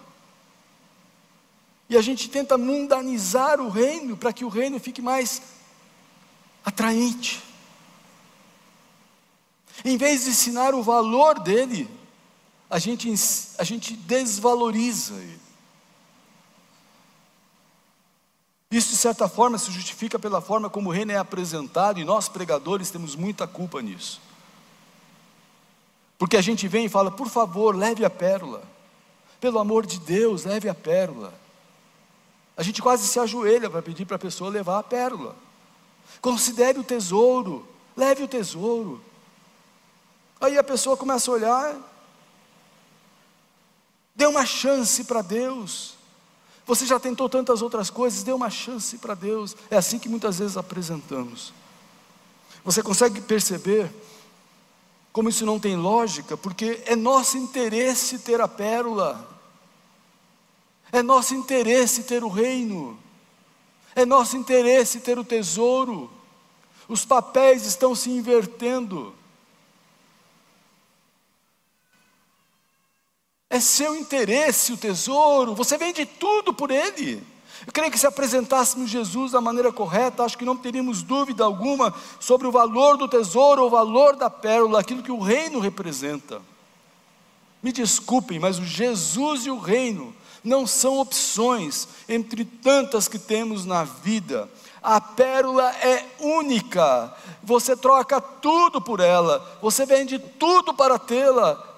E 1.90 1.98
a 1.98 2.02
gente 2.02 2.30
tenta 2.30 2.58
mundanizar 2.58 3.60
o 3.60 3.68
reino 3.68 4.16
para 4.16 4.32
que 4.32 4.46
o 4.46 4.50
reino 4.50 4.80
fique 4.80 5.02
mais 5.02 5.42
atraente. 6.64 7.44
Em 9.84 9.98
vez 9.98 10.24
de 10.24 10.30
ensinar 10.30 10.74
o 10.74 10.82
valor 10.82 11.38
dele, 11.38 11.99
a 12.70 12.78
gente, 12.78 13.12
a 13.58 13.64
gente 13.64 13.94
desvaloriza 13.94 15.16
ele. 15.16 15.40
Isso, 18.72 18.90
de 18.90 18.98
certa 18.98 19.28
forma, 19.28 19.58
se 19.58 19.72
justifica 19.72 20.20
pela 20.20 20.40
forma 20.40 20.70
como 20.70 20.90
o 20.90 20.94
reino 20.94 21.12
é 21.12 21.18
apresentado, 21.18 22.00
e 22.00 22.06
nós, 22.06 22.30
pregadores, 22.30 22.92
temos 22.92 23.16
muita 23.16 23.48
culpa 23.48 23.82
nisso. 23.82 24.22
Porque 26.20 26.38
a 26.38 26.42
gente 26.42 26.68
vem 26.68 26.86
e 26.86 26.90
fala, 26.90 27.10
por 27.10 27.28
favor, 27.28 27.76
leve 27.76 28.06
a 28.06 28.10
pérola. 28.10 28.62
Pelo 29.42 29.58
amor 29.58 29.88
de 29.88 30.00
Deus, 30.00 30.44
leve 30.44 30.70
a 30.70 30.76
pérola. 30.76 31.34
A 32.56 32.62
gente 32.62 32.82
quase 32.82 33.08
se 33.08 33.20
ajoelha 33.20 33.70
para 33.70 33.82
pedir 33.82 34.06
para 34.06 34.18
a 34.18 34.20
pessoa 34.20 34.52
levar 34.52 34.80
a 34.80 34.84
pérola. 34.84 35.36
Considere 36.22 36.78
o 36.78 36.84
tesouro, 36.84 37.66
leve 37.96 38.24
o 38.24 38.28
tesouro. 38.28 39.02
Aí 40.42 40.58
a 40.58 40.64
pessoa 40.64 40.98
começa 40.98 41.32
a 41.32 41.34
olhar, 41.34 41.76
dê 44.20 44.28
uma 44.28 44.46
chance 44.46 45.06
para 45.06 45.22
Deus. 45.22 45.94
Você 46.66 46.86
já 46.86 47.00
tentou 47.00 47.30
tantas 47.30 47.62
outras 47.62 47.90
coisas, 47.90 48.22
dê 48.22 48.34
uma 48.34 48.50
chance 48.50 48.98
para 48.98 49.16
Deus. 49.16 49.56
É 49.72 49.78
assim 49.78 49.98
que 49.98 50.10
muitas 50.10 50.40
vezes 50.40 50.58
apresentamos. 50.58 51.54
Você 52.66 52.84
consegue 52.84 53.22
perceber 53.22 53.90
como 55.14 55.30
isso 55.30 55.46
não 55.46 55.58
tem 55.58 55.78
lógica? 55.78 56.36
Porque 56.36 56.84
é 56.86 56.98
nosso 56.98 57.38
interesse 57.38 58.20
ter 58.20 58.42
a 58.42 58.48
pérola, 58.48 59.26
é 60.92 61.02
nosso 61.02 61.34
interesse 61.34 62.04
ter 62.04 62.22
o 62.22 62.28
reino, 62.28 63.00
é 63.96 64.06
nosso 64.06 64.36
interesse 64.36 65.00
ter 65.00 65.18
o 65.18 65.24
tesouro. 65.24 66.12
Os 66.90 67.06
papéis 67.06 67.66
estão 67.66 67.96
se 67.96 68.10
invertendo. 68.10 69.16
É 73.50 73.60
seu 73.60 73.96
interesse 73.96 74.72
o 74.72 74.78
tesouro, 74.78 75.56
você 75.56 75.78
vende 75.78 76.06
tudo 76.06 76.54
por 76.54 76.70
ele. 76.70 77.24
Eu 77.66 77.74
creio 77.74 77.92
que 77.92 77.98
se 77.98 78.06
apresentássemos 78.06 78.90
Jesus 78.90 79.32
da 79.32 79.42
maneira 79.42 79.72
correta, 79.72 80.24
acho 80.24 80.38
que 80.38 80.46
não 80.46 80.56
teríamos 80.56 81.02
dúvida 81.02 81.44
alguma 81.44 81.94
sobre 82.20 82.48
o 82.48 82.52
valor 82.52 82.96
do 82.96 83.08
tesouro, 83.08 83.66
o 83.66 83.70
valor 83.70 84.16
da 84.16 84.30
pérola, 84.30 84.80
aquilo 84.80 85.04
que 85.04 85.12
o 85.12 85.20
reino 85.20 85.60
representa. 85.60 86.42
Me 87.62 87.72
desculpem, 87.72 88.40
mas 88.40 88.60
o 88.60 88.64
Jesus 88.64 89.46
e 89.46 89.52
o 89.52 89.58
reino 89.58 90.16
não 90.44 90.66
são 90.66 91.00
opções 91.00 91.88
entre 92.08 92.46
tantas 92.46 93.08
que 93.08 93.20
temos 93.20 93.66
na 93.66 93.84
vida. 93.84 94.48
A 94.82 95.02
pérola 95.02 95.70
é 95.82 96.06
única, 96.20 97.14
você 97.44 97.76
troca 97.76 98.22
tudo 98.22 98.80
por 98.80 99.00
ela, 99.00 99.58
você 99.62 99.86
vende 99.86 100.18
tudo 100.18 100.74
para 100.74 100.98
tê-la. 100.98 101.69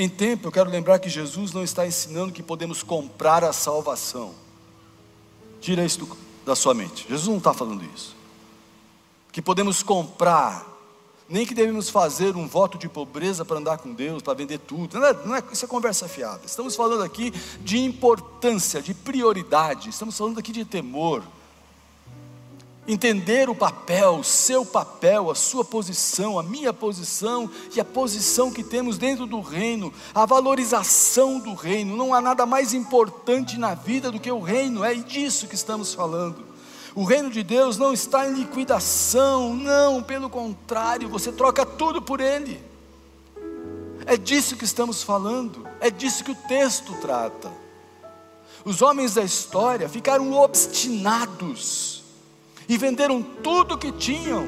Em 0.00 0.08
tempo, 0.08 0.46
eu 0.46 0.52
quero 0.52 0.70
lembrar 0.70 1.00
que 1.00 1.08
Jesus 1.08 1.52
não 1.52 1.64
está 1.64 1.84
ensinando 1.84 2.32
que 2.32 2.40
podemos 2.40 2.84
comprar 2.84 3.42
a 3.42 3.52
salvação. 3.52 4.32
Tira 5.60 5.84
isso 5.84 6.16
da 6.46 6.54
sua 6.54 6.72
mente. 6.72 7.04
Jesus 7.08 7.26
não 7.26 7.38
está 7.38 7.52
falando 7.52 7.84
isso. 7.92 8.14
Que 9.32 9.42
podemos 9.42 9.82
comprar, 9.82 10.64
nem 11.28 11.44
que 11.44 11.52
devemos 11.52 11.90
fazer 11.90 12.36
um 12.36 12.46
voto 12.46 12.78
de 12.78 12.88
pobreza 12.88 13.44
para 13.44 13.58
andar 13.58 13.78
com 13.78 13.92
Deus, 13.92 14.22
para 14.22 14.34
vender 14.34 14.58
tudo. 14.58 15.00
Não 15.00 15.04
é, 15.04 15.12
não 15.26 15.34
é, 15.34 15.42
isso 15.52 15.64
é 15.64 15.68
conversa 15.68 16.06
fiada. 16.06 16.42
Estamos 16.46 16.76
falando 16.76 17.02
aqui 17.02 17.32
de 17.60 17.80
importância, 17.80 18.80
de 18.80 18.94
prioridade. 18.94 19.88
Estamos 19.88 20.16
falando 20.16 20.38
aqui 20.38 20.52
de 20.52 20.64
temor 20.64 21.24
entender 22.88 23.50
o 23.50 23.54
papel, 23.54 24.16
o 24.16 24.24
seu 24.24 24.64
papel, 24.64 25.30
a 25.30 25.34
sua 25.34 25.62
posição, 25.62 26.38
a 26.38 26.42
minha 26.42 26.72
posição 26.72 27.50
e 27.76 27.78
a 27.78 27.84
posição 27.84 28.50
que 28.50 28.64
temos 28.64 28.96
dentro 28.96 29.26
do 29.26 29.42
reino, 29.42 29.92
a 30.14 30.24
valorização 30.24 31.38
do 31.38 31.52
reino. 31.52 31.94
Não 31.94 32.14
há 32.14 32.20
nada 32.22 32.46
mais 32.46 32.72
importante 32.72 33.58
na 33.58 33.74
vida 33.74 34.10
do 34.10 34.18
que 34.18 34.32
o 34.32 34.40
reino, 34.40 34.82
é 34.82 34.94
disso 34.94 35.46
que 35.46 35.54
estamos 35.54 35.92
falando. 35.92 36.46
O 36.94 37.04
reino 37.04 37.30
de 37.30 37.42
Deus 37.42 37.76
não 37.76 37.92
está 37.92 38.26
em 38.26 38.32
liquidação, 38.32 39.54
não, 39.54 40.02
pelo 40.02 40.30
contrário, 40.30 41.10
você 41.10 41.30
troca 41.30 41.66
tudo 41.66 42.00
por 42.00 42.20
ele. 42.20 42.58
É 44.06 44.16
disso 44.16 44.56
que 44.56 44.64
estamos 44.64 45.02
falando, 45.02 45.68
é 45.78 45.90
disso 45.90 46.24
que 46.24 46.30
o 46.30 46.34
texto 46.48 46.94
trata. 47.02 47.52
Os 48.64 48.80
homens 48.80 49.14
da 49.14 49.22
história 49.22 49.88
ficaram 49.88 50.32
obstinados 50.32 51.97
e 52.68 52.76
venderam 52.76 53.22
tudo 53.22 53.78
que 53.78 53.90
tinham, 53.90 54.46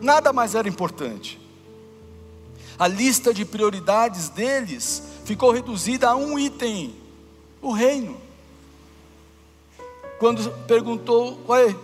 nada 0.00 0.32
mais 0.32 0.54
era 0.54 0.68
importante. 0.68 1.40
A 2.78 2.86
lista 2.86 3.34
de 3.34 3.44
prioridades 3.44 4.28
deles 4.28 5.02
ficou 5.24 5.50
reduzida 5.50 6.10
a 6.10 6.16
um 6.16 6.38
item: 6.38 6.94
o 7.60 7.72
reino. 7.72 8.16
Quando 10.20 10.50
perguntou, 10.66 11.40
ué, 11.48 11.74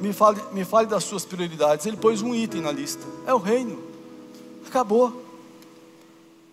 me 0.00 0.12
fale, 0.12 0.40
me 0.52 0.64
fale 0.64 0.86
das 0.86 1.04
suas 1.04 1.24
prioridades, 1.24 1.86
ele 1.86 1.96
pôs 1.96 2.20
um 2.20 2.34
item 2.34 2.60
na 2.60 2.70
lista: 2.70 3.04
é 3.26 3.32
o 3.32 3.38
reino. 3.38 3.82
Acabou. 4.66 5.22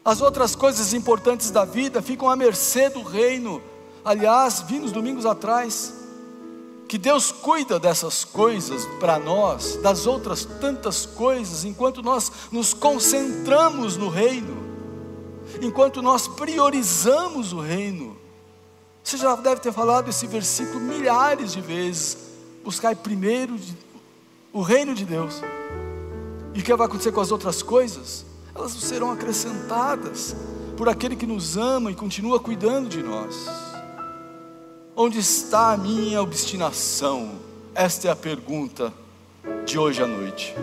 As 0.04 0.22
outras 0.22 0.56
coisas 0.56 0.94
importantes 0.94 1.52
da 1.52 1.66
vida 1.66 2.02
ficam 2.02 2.30
à 2.30 2.36
mercê 2.36 2.90
do 2.90 3.04
reino. 3.04 3.62
Aliás, 4.04 4.62
vimos 4.62 4.92
domingos 4.92 5.26
atrás, 5.28 6.01
que 6.92 6.98
Deus 6.98 7.32
cuida 7.32 7.80
dessas 7.80 8.26
coisas 8.26 8.86
para 9.00 9.18
nós, 9.18 9.78
das 9.78 10.06
outras 10.06 10.44
tantas 10.44 11.06
coisas, 11.06 11.64
enquanto 11.64 12.04
nós 12.04 12.30
nos 12.52 12.74
concentramos 12.74 13.96
no 13.96 14.10
reino, 14.10 14.58
enquanto 15.62 16.02
nós 16.02 16.28
priorizamos 16.28 17.54
o 17.54 17.62
reino. 17.62 18.18
Você 19.02 19.16
já 19.16 19.34
deve 19.38 19.62
ter 19.62 19.72
falado 19.72 20.10
esse 20.10 20.28
versículo 20.28 20.82
milhares 20.82 21.54
de 21.54 21.62
vezes. 21.62 22.18
Buscar 22.62 22.94
primeiro 22.94 23.58
o 24.52 24.62
reino 24.62 24.94
de 24.94 25.06
Deus. 25.06 25.42
E 26.54 26.60
o 26.60 26.62
que 26.62 26.76
vai 26.76 26.88
acontecer 26.88 27.14
com 27.14 27.22
as 27.22 27.32
outras 27.32 27.64
coisas? 27.64 28.26
Elas 28.54 28.74
serão 28.74 29.12
acrescentadas 29.12 30.36
por 30.76 30.90
aquele 30.90 31.16
que 31.16 31.26
nos 31.26 31.56
ama 31.56 31.90
e 31.90 31.96
continua 31.96 32.38
cuidando 32.38 32.90
de 32.90 33.02
nós. 33.02 33.71
Onde 34.96 35.20
está 35.20 35.72
a 35.72 35.78
minha 35.78 36.22
obstinação? 36.22 37.40
Esta 37.74 38.10
é 38.10 38.12
a 38.12 38.16
pergunta 38.16 38.94
de 39.66 39.80
hoje 39.80 40.04
à 40.04 40.08
noite. 40.08 40.54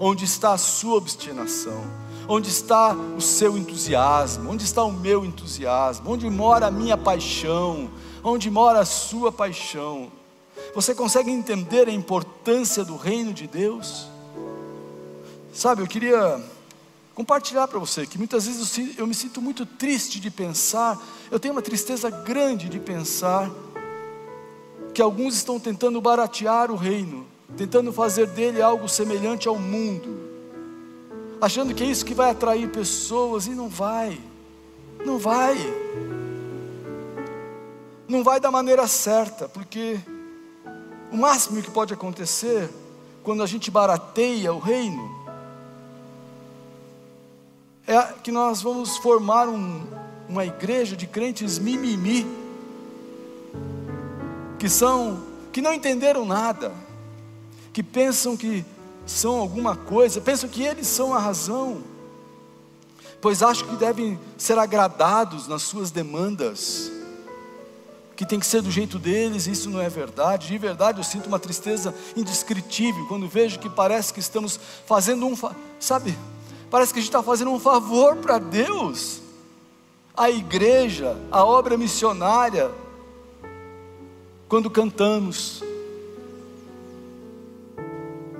Onde 0.00 0.24
está 0.24 0.54
a 0.54 0.58
sua 0.58 0.96
obstinação? 0.96 1.84
Onde 2.26 2.48
está 2.48 2.94
o 2.94 3.20
seu 3.20 3.58
entusiasmo? 3.58 4.50
Onde 4.50 4.64
está 4.64 4.82
o 4.82 4.90
meu 4.90 5.22
entusiasmo? 5.22 6.10
Onde 6.10 6.30
mora 6.30 6.68
a 6.68 6.70
minha 6.70 6.96
paixão? 6.96 7.90
Onde 8.24 8.50
mora 8.50 8.80
a 8.80 8.86
sua 8.86 9.30
paixão? 9.30 10.10
Você 10.74 10.94
consegue 10.94 11.30
entender 11.30 11.88
a 11.88 11.92
importância 11.92 12.82
do 12.82 12.96
reino 12.96 13.34
de 13.34 13.46
Deus? 13.46 14.06
Sabe, 15.52 15.82
eu 15.82 15.86
queria 15.86 16.42
compartilhar 17.14 17.68
para 17.68 17.78
você 17.78 18.06
que 18.06 18.18
muitas 18.18 18.46
vezes 18.46 18.98
eu, 18.98 19.06
me 19.06 19.14
sinto 19.14 19.40
muito 19.40 19.66
triste 19.66 20.20
de 20.20 20.30
pensar, 20.30 21.00
eu 21.30 21.38
tenho 21.38 21.54
uma 21.54 21.62
tristeza 21.62 22.08
grande 22.10 22.68
de 22.68 22.80
pensar 22.80 23.50
que 24.94 25.02
alguns 25.02 25.34
estão 25.34 25.58
tentando 25.58 26.00
baratear 26.00 26.70
o 26.70 26.76
reino, 26.76 27.26
tentando 27.56 27.92
fazer 27.92 28.26
dele 28.26 28.62
algo 28.62 28.88
semelhante 28.88 29.48
ao 29.48 29.58
mundo, 29.58 30.30
achando 31.40 31.74
que 31.74 31.82
é 31.82 31.86
isso 31.86 32.04
que 32.04 32.14
vai 32.14 32.30
atrair 32.30 32.68
pessoas 32.70 33.46
e 33.46 33.50
não 33.50 33.68
vai, 33.68 34.18
não 35.04 35.18
vai, 35.18 35.56
não 38.08 38.22
vai 38.22 38.40
da 38.40 38.50
maneira 38.50 38.86
certa, 38.86 39.48
porque 39.48 39.98
o 41.10 41.16
máximo 41.16 41.60
que 41.62 41.70
pode 41.70 41.92
acontecer 41.92 42.70
quando 43.22 43.42
a 43.42 43.46
gente 43.46 43.70
barateia 43.70 44.52
o 44.52 44.58
reino 44.58 45.21
é 47.86 48.00
que 48.22 48.30
nós 48.30 48.62
vamos 48.62 48.96
formar 48.98 49.48
um, 49.48 49.82
uma 50.28 50.44
igreja 50.44 50.96
de 50.96 51.06
crentes 51.06 51.58
mimimi, 51.58 52.26
que 54.58 54.68
são, 54.68 55.22
que 55.52 55.60
não 55.60 55.74
entenderam 55.74 56.24
nada, 56.24 56.72
que 57.72 57.82
pensam 57.82 58.36
que 58.36 58.64
são 59.04 59.38
alguma 59.38 59.76
coisa, 59.76 60.20
pensam 60.20 60.48
que 60.48 60.62
eles 60.62 60.86
são 60.86 61.12
a 61.12 61.18
razão, 61.18 61.82
pois 63.20 63.42
acham 63.42 63.66
que 63.68 63.76
devem 63.76 64.18
ser 64.38 64.58
agradados 64.58 65.48
nas 65.48 65.62
suas 65.62 65.90
demandas, 65.90 66.90
que 68.14 68.24
tem 68.24 68.38
que 68.38 68.46
ser 68.46 68.62
do 68.62 68.70
jeito 68.70 68.98
deles, 68.98 69.48
isso 69.48 69.68
não 69.68 69.80
é 69.80 69.88
verdade. 69.88 70.46
De 70.46 70.58
verdade, 70.58 71.00
eu 71.00 71.04
sinto 71.04 71.26
uma 71.26 71.38
tristeza 71.38 71.92
indescritível 72.16 73.06
quando 73.08 73.26
vejo 73.26 73.58
que 73.58 73.68
parece 73.68 74.12
que 74.12 74.20
estamos 74.20 74.60
fazendo 74.86 75.26
um, 75.26 75.34
sabe, 75.80 76.16
Parece 76.72 76.90
que 76.90 77.00
a 77.00 77.02
gente 77.02 77.10
está 77.10 77.22
fazendo 77.22 77.50
um 77.50 77.60
favor 77.60 78.16
para 78.16 78.38
Deus, 78.38 79.20
a 80.16 80.30
igreja, 80.30 81.14
a 81.30 81.44
obra 81.44 81.76
missionária, 81.76 82.70
quando 84.48 84.70
cantamos. 84.70 85.62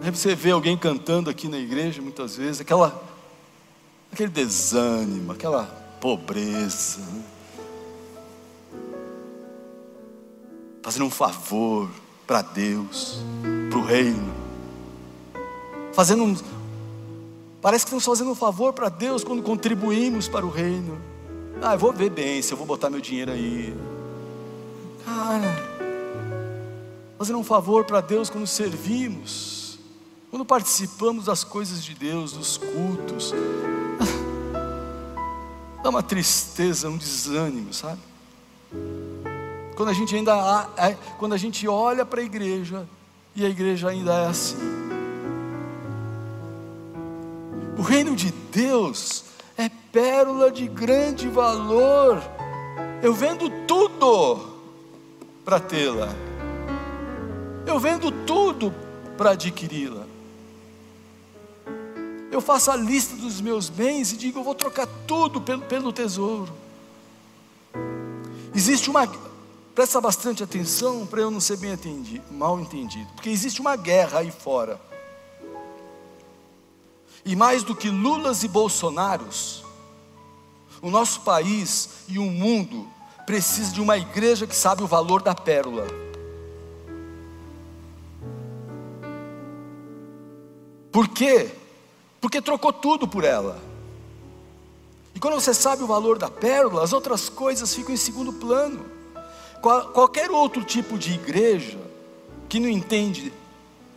Você 0.00 0.34
vê 0.34 0.50
alguém 0.50 0.78
cantando 0.78 1.28
aqui 1.28 1.46
na 1.46 1.58
igreja 1.58 2.00
muitas 2.00 2.34
vezes, 2.34 2.62
aquela, 2.62 3.04
aquele 4.10 4.30
desânimo, 4.30 5.32
aquela 5.32 5.64
pobreza, 6.00 7.00
né? 7.00 7.24
fazendo 10.82 11.04
um 11.04 11.10
favor 11.10 11.90
para 12.26 12.40
Deus, 12.40 13.18
para 13.68 13.78
o 13.78 13.84
reino, 13.84 14.32
fazendo 15.92 16.24
um, 16.24 16.61
Parece 17.62 17.84
que 17.84 17.90
estamos 17.90 18.04
fazendo 18.04 18.32
um 18.32 18.34
favor 18.34 18.72
para 18.72 18.88
Deus 18.88 19.22
quando 19.22 19.40
contribuímos 19.40 20.26
para 20.26 20.44
o 20.44 20.50
reino. 20.50 21.00
Ah, 21.62 21.74
eu 21.74 21.78
vou 21.78 21.92
ver 21.92 22.10
bem 22.10 22.42
se 22.42 22.52
eu 22.52 22.58
vou 22.58 22.66
botar 22.66 22.90
meu 22.90 23.00
dinheiro 23.00 23.30
aí. 23.30 23.72
Cara, 25.04 25.54
fazendo 27.16 27.38
um 27.38 27.44
favor 27.44 27.84
para 27.84 28.00
Deus 28.00 28.28
quando 28.28 28.48
servimos, 28.48 29.78
quando 30.28 30.44
participamos 30.44 31.26
das 31.26 31.44
coisas 31.44 31.84
de 31.84 31.94
Deus, 31.94 32.32
dos 32.32 32.56
cultos. 32.56 33.32
Dá 35.84 35.88
uma 35.88 36.02
tristeza, 36.02 36.88
um 36.88 36.96
desânimo, 36.96 37.72
sabe? 37.72 38.00
Quando 39.76 39.90
a 39.90 39.92
gente 39.92 40.16
ainda, 40.16 40.68
quando 41.16 41.32
a 41.32 41.38
gente 41.38 41.68
olha 41.68 42.04
para 42.04 42.20
a 42.20 42.24
igreja 42.24 42.88
e 43.36 43.46
a 43.46 43.48
igreja 43.48 43.88
ainda 43.88 44.12
é 44.14 44.26
assim. 44.26 44.81
O 47.78 47.82
reino 47.82 48.14
de 48.14 48.30
Deus 48.30 49.24
é 49.56 49.68
pérola 49.68 50.50
de 50.50 50.66
grande 50.68 51.28
valor. 51.28 52.22
Eu 53.02 53.14
vendo 53.14 53.48
tudo, 53.66 54.52
para 55.44 55.58
tê-la. 55.58 56.08
Eu 57.66 57.78
vendo 57.78 58.10
tudo 58.26 58.74
para 59.16 59.30
adquiri-la. 59.30 60.04
Eu 62.30 62.40
faço 62.40 62.70
a 62.70 62.76
lista 62.76 63.16
dos 63.16 63.40
meus 63.40 63.68
bens 63.68 64.12
e 64.12 64.16
digo: 64.16 64.40
eu 64.40 64.44
vou 64.44 64.54
trocar 64.54 64.86
tudo 65.06 65.40
pelo, 65.40 65.62
pelo 65.62 65.92
tesouro. 65.92 66.52
Existe 68.54 68.90
uma. 68.90 69.10
Presta 69.74 70.00
bastante 70.00 70.42
atenção 70.42 71.06
para 71.06 71.22
eu 71.22 71.30
não 71.30 71.40
ser 71.40 71.56
bem 71.56 71.72
entendido, 71.72 72.24
mal 72.30 72.60
entendido. 72.60 73.08
Porque 73.14 73.30
existe 73.30 73.60
uma 73.60 73.74
guerra 73.74 74.18
aí 74.18 74.30
fora. 74.30 74.78
E 77.24 77.36
mais 77.36 77.62
do 77.62 77.74
que 77.74 77.88
Lulas 77.88 78.42
e 78.42 78.48
Bolsonaros, 78.48 79.64
o 80.80 80.90
nosso 80.90 81.20
país 81.20 82.04
e 82.08 82.18
o 82.18 82.24
mundo 82.24 82.88
precisa 83.24 83.72
de 83.72 83.80
uma 83.80 83.96
igreja 83.96 84.46
que 84.46 84.56
sabe 84.56 84.82
o 84.82 84.86
valor 84.86 85.22
da 85.22 85.34
pérola. 85.34 85.86
Por 90.90 91.08
quê? 91.08 91.50
Porque 92.20 92.42
trocou 92.42 92.72
tudo 92.72 93.06
por 93.08 93.24
ela. 93.24 93.58
E 95.14 95.20
quando 95.20 95.34
você 95.34 95.54
sabe 95.54 95.82
o 95.82 95.86
valor 95.86 96.18
da 96.18 96.28
pérola, 96.28 96.82
as 96.82 96.92
outras 96.92 97.28
coisas 97.28 97.74
ficam 97.74 97.94
em 97.94 97.96
segundo 97.96 98.32
plano. 98.32 98.84
Qualquer 99.60 100.30
outro 100.30 100.64
tipo 100.64 100.98
de 100.98 101.12
igreja 101.12 101.78
que 102.48 102.58
não 102.58 102.68
entende 102.68 103.32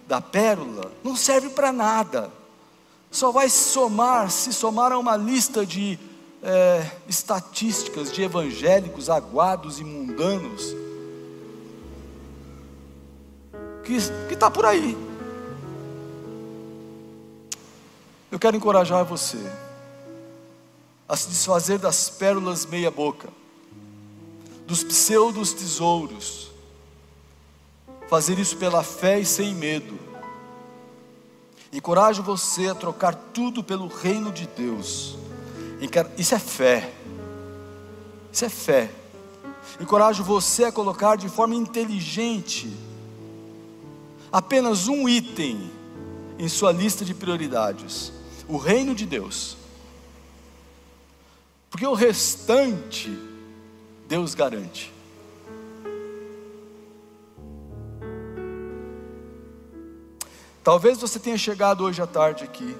da 0.07 0.21
pérola 0.21 0.91
não 1.03 1.15
serve 1.15 1.49
para 1.49 1.71
nada. 1.71 2.31
Só 3.15 3.31
vai 3.31 3.49
somar, 3.49 4.29
se 4.29 4.51
somar 4.51 4.91
a 4.91 4.97
uma 4.97 5.15
lista 5.15 5.65
de 5.65 5.97
é, 6.43 6.91
estatísticas 7.07 8.11
de 8.11 8.21
evangélicos 8.21 9.09
aguados 9.09 9.79
e 9.79 9.85
mundanos 9.85 10.75
que 13.85 14.33
está 14.33 14.51
por 14.51 14.65
aí. 14.65 14.97
Eu 18.29 18.37
quero 18.37 18.57
encorajar 18.57 19.05
você 19.05 19.39
a 21.07 21.15
se 21.15 21.29
desfazer 21.29 21.79
das 21.79 22.09
pérolas 22.09 22.65
meia-boca, 22.65 23.29
dos 24.67 24.83
pseudos 24.83 25.53
tesouros, 25.53 26.51
fazer 28.09 28.37
isso 28.39 28.57
pela 28.57 28.83
fé 28.83 29.21
e 29.21 29.25
sem 29.25 29.55
medo. 29.55 30.14
Encorajo 31.75 32.23
você 32.23 32.67
a 32.69 32.75
trocar 32.75 33.13
tudo 33.13 33.63
pelo 33.63 33.87
reino 33.87 34.31
de 34.31 34.47
Deus 34.47 35.15
isso 36.17 36.35
é 36.35 36.39
fé. 36.39 36.93
Isso 38.31 38.45
é 38.45 38.49
fé. 38.49 38.91
Encorajo 39.79 40.23
você 40.23 40.65
a 40.65 40.71
colocar 40.71 41.15
de 41.15 41.27
forma 41.27 41.55
inteligente 41.55 42.71
apenas 44.31 44.87
um 44.87 45.07
item 45.07 45.69
em 46.39 46.47
sua 46.47 46.71
lista 46.71 47.03
de 47.03 47.13
prioridades: 47.13 48.11
o 48.47 48.57
reino 48.57 48.95
de 48.95 49.05
Deus. 49.05 49.57
Porque 51.69 51.85
o 51.85 51.93
restante, 51.93 53.11
Deus 54.07 54.33
garante. 54.33 54.93
Talvez 60.65 60.99
você 60.99 61.17
tenha 61.19 61.37
chegado 61.37 61.83
hoje 61.83 62.01
à 62.01 62.07
tarde 62.07 62.43
aqui 62.43 62.75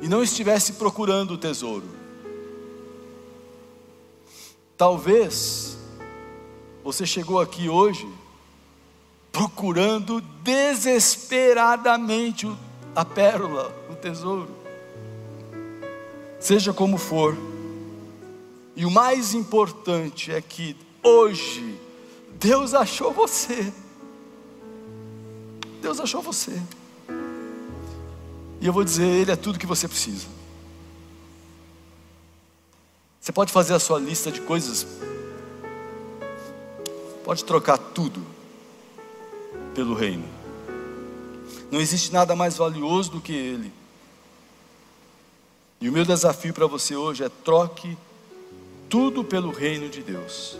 e 0.00 0.06
não 0.06 0.22
estivesse 0.22 0.74
procurando 0.74 1.32
o 1.32 1.36
tesouro. 1.36 1.88
Talvez 4.76 5.76
você 6.84 7.04
chegou 7.04 7.40
aqui 7.40 7.68
hoje 7.68 8.08
procurando 9.32 10.20
desesperadamente 10.44 12.48
a 12.94 13.04
pérola, 13.04 13.76
o 13.90 13.96
tesouro. 13.96 14.48
Seja 16.38 16.72
como 16.72 16.96
for, 16.96 17.36
e 18.76 18.86
o 18.86 18.90
mais 18.90 19.34
importante 19.34 20.30
é 20.30 20.40
que 20.40 20.76
hoje 21.02 21.76
Deus 22.38 22.72
achou 22.72 23.12
você. 23.12 23.72
Deus 25.80 26.00
achou 26.00 26.22
você. 26.22 26.60
E 28.60 28.66
eu 28.66 28.72
vou 28.72 28.84
dizer, 28.84 29.06
Ele 29.06 29.32
é 29.32 29.36
tudo 29.36 29.58
que 29.58 29.66
você 29.66 29.88
precisa. 29.88 30.26
Você 33.20 33.32
pode 33.32 33.52
fazer 33.52 33.74
a 33.74 33.78
sua 33.78 33.98
lista 33.98 34.30
de 34.30 34.40
coisas, 34.40 34.86
pode 37.24 37.44
trocar 37.44 37.78
tudo 37.78 38.24
pelo 39.74 39.94
reino. 39.94 40.28
Não 41.70 41.80
existe 41.80 42.12
nada 42.12 42.34
mais 42.34 42.56
valioso 42.56 43.10
do 43.10 43.20
que 43.20 43.32
Ele. 43.32 43.72
E 45.80 45.88
o 45.88 45.92
meu 45.92 46.04
desafio 46.04 46.52
para 46.52 46.66
você 46.66 46.96
hoje 46.96 47.22
é 47.22 47.28
troque 47.28 47.96
tudo 48.88 49.22
pelo 49.22 49.50
reino 49.50 49.88
de 49.88 50.02
Deus. 50.02 50.58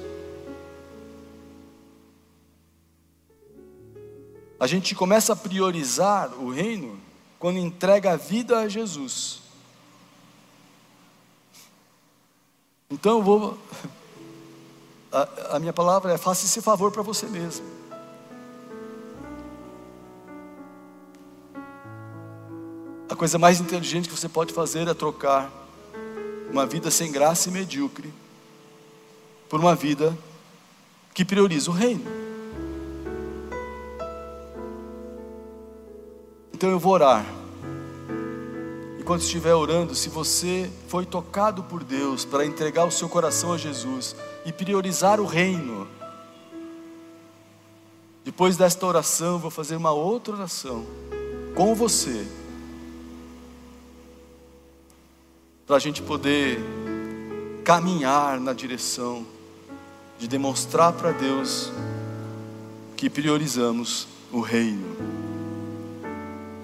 A 4.61 4.66
gente 4.66 4.94
começa 4.94 5.32
a 5.32 5.36
priorizar 5.36 6.34
o 6.34 6.50
reino 6.50 7.00
quando 7.38 7.58
entrega 7.58 8.12
a 8.12 8.16
vida 8.16 8.58
a 8.58 8.68
Jesus. 8.68 9.40
Então 12.90 13.18
eu 13.18 13.22
vou. 13.22 13.58
A, 15.12 15.56
a 15.56 15.58
minha 15.58 15.72
palavra 15.72 16.12
é: 16.12 16.16
faça 16.16 16.46
esse 16.46 16.62
favor 16.62 16.92
para 16.92 17.02
você 17.02 17.26
mesmo. 17.26 17.66
A 23.08 23.16
coisa 23.16 23.36
mais 23.36 23.58
inteligente 23.58 24.08
que 24.08 24.16
você 24.16 24.28
pode 24.28 24.54
fazer 24.54 24.86
é 24.86 24.94
trocar 24.94 25.50
uma 26.48 26.64
vida 26.64 26.92
sem 26.92 27.11
graça 27.11 27.48
e 27.48 27.52
medíocre 27.52 28.14
por 29.48 29.58
uma 29.58 29.74
vida 29.74 30.16
que 31.12 31.24
prioriza 31.24 31.72
o 31.72 31.74
reino. 31.74 32.30
Então 36.61 36.68
eu 36.68 36.78
vou 36.78 36.92
orar. 36.92 37.24
E 38.98 39.02
quando 39.02 39.22
estiver 39.22 39.54
orando, 39.54 39.94
se 39.94 40.11
você 40.11 40.70
foi 40.88 41.06
tocado 41.06 41.62
por 41.62 41.82
Deus 41.82 42.26
para 42.26 42.44
entregar 42.44 42.84
o 42.84 42.90
seu 42.90 43.08
coração 43.08 43.54
a 43.54 43.56
Jesus 43.56 44.14
e 44.44 44.52
priorizar 44.52 45.18
o 45.22 45.24
reino, 45.24 45.88
depois 48.22 48.58
desta 48.58 48.84
oração, 48.84 49.38
vou 49.38 49.50
fazer 49.50 49.74
uma 49.74 49.92
outra 49.92 50.34
oração 50.34 50.84
com 51.54 51.74
você, 51.74 52.26
para 55.66 55.76
a 55.76 55.80
gente 55.80 56.02
poder 56.02 56.61
caminhar 57.64 58.38
na 58.38 58.52
direção 58.52 59.26
de 60.18 60.28
demonstrar 60.28 60.92
para 60.92 61.11
Deus 61.11 61.72
que 62.98 63.08
priorizamos 63.08 64.06
o 64.30 64.42
reino 64.42 65.09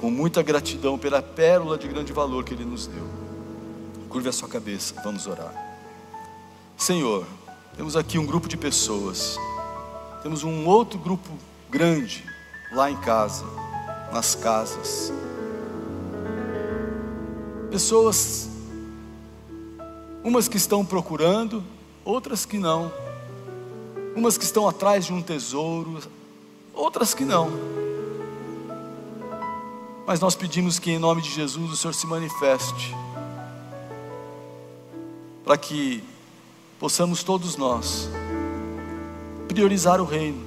com 0.06 0.10
muita 0.12 0.40
gratidão 0.40 0.96
pela 0.96 1.20
pérola 1.20 1.76
de 1.76 1.88
grande 1.88 2.12
valor 2.12 2.44
que 2.44 2.54
Ele 2.54 2.64
nos 2.64 2.86
deu. 2.86 3.04
Curve 4.08 4.28
a 4.28 4.32
sua 4.32 4.48
cabeça, 4.48 4.94
vamos 5.02 5.26
orar. 5.26 5.52
Senhor, 6.76 7.26
temos 7.76 7.96
aqui 7.96 8.16
um 8.16 8.24
grupo 8.24 8.48
de 8.48 8.56
pessoas, 8.56 9.36
temos 10.22 10.44
um 10.44 10.64
outro 10.64 10.96
grupo 10.96 11.28
grande 11.68 12.24
lá 12.70 12.88
em 12.88 12.96
casa, 12.98 13.44
nas 14.12 14.36
casas. 14.36 15.12
Pessoas, 17.68 18.48
umas 20.22 20.46
que 20.46 20.56
estão 20.56 20.86
procurando, 20.86 21.64
outras 22.04 22.46
que 22.46 22.58
não, 22.58 22.92
umas 24.14 24.38
que 24.38 24.44
estão 24.44 24.68
atrás 24.68 25.06
de 25.06 25.12
um 25.12 25.20
tesouro, 25.20 25.98
outras 26.72 27.12
que 27.12 27.24
não 27.24 27.50
mas 30.06 30.20
nós 30.20 30.36
pedimos 30.36 30.78
que, 30.78 30.92
em 30.92 30.98
nome 30.98 31.20
de 31.20 31.30
Jesus, 31.30 31.72
o 31.72 31.76
Senhor 31.76 31.92
se 31.92 32.06
manifeste, 32.06 32.94
para 35.44 35.56
que 35.56 36.02
possamos 36.78 37.24
todos 37.24 37.56
nós 37.56 38.08
priorizar 39.48 40.00
o 40.00 40.04
reino. 40.04 40.46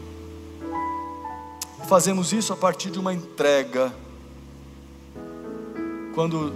Fazemos 1.88 2.32
isso 2.32 2.54
a 2.54 2.56
partir 2.56 2.90
de 2.90 3.00
uma 3.00 3.14
entrega, 3.14 3.94
quando 6.16 6.54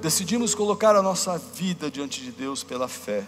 decidimos 0.00 0.54
colocar 0.54 0.96
a 0.96 1.02
nossa 1.02 1.38
vida 1.38 1.90
diante 1.90 2.20
de 2.22 2.32
Deus 2.32 2.64
pela 2.64 2.88
fé, 2.88 3.24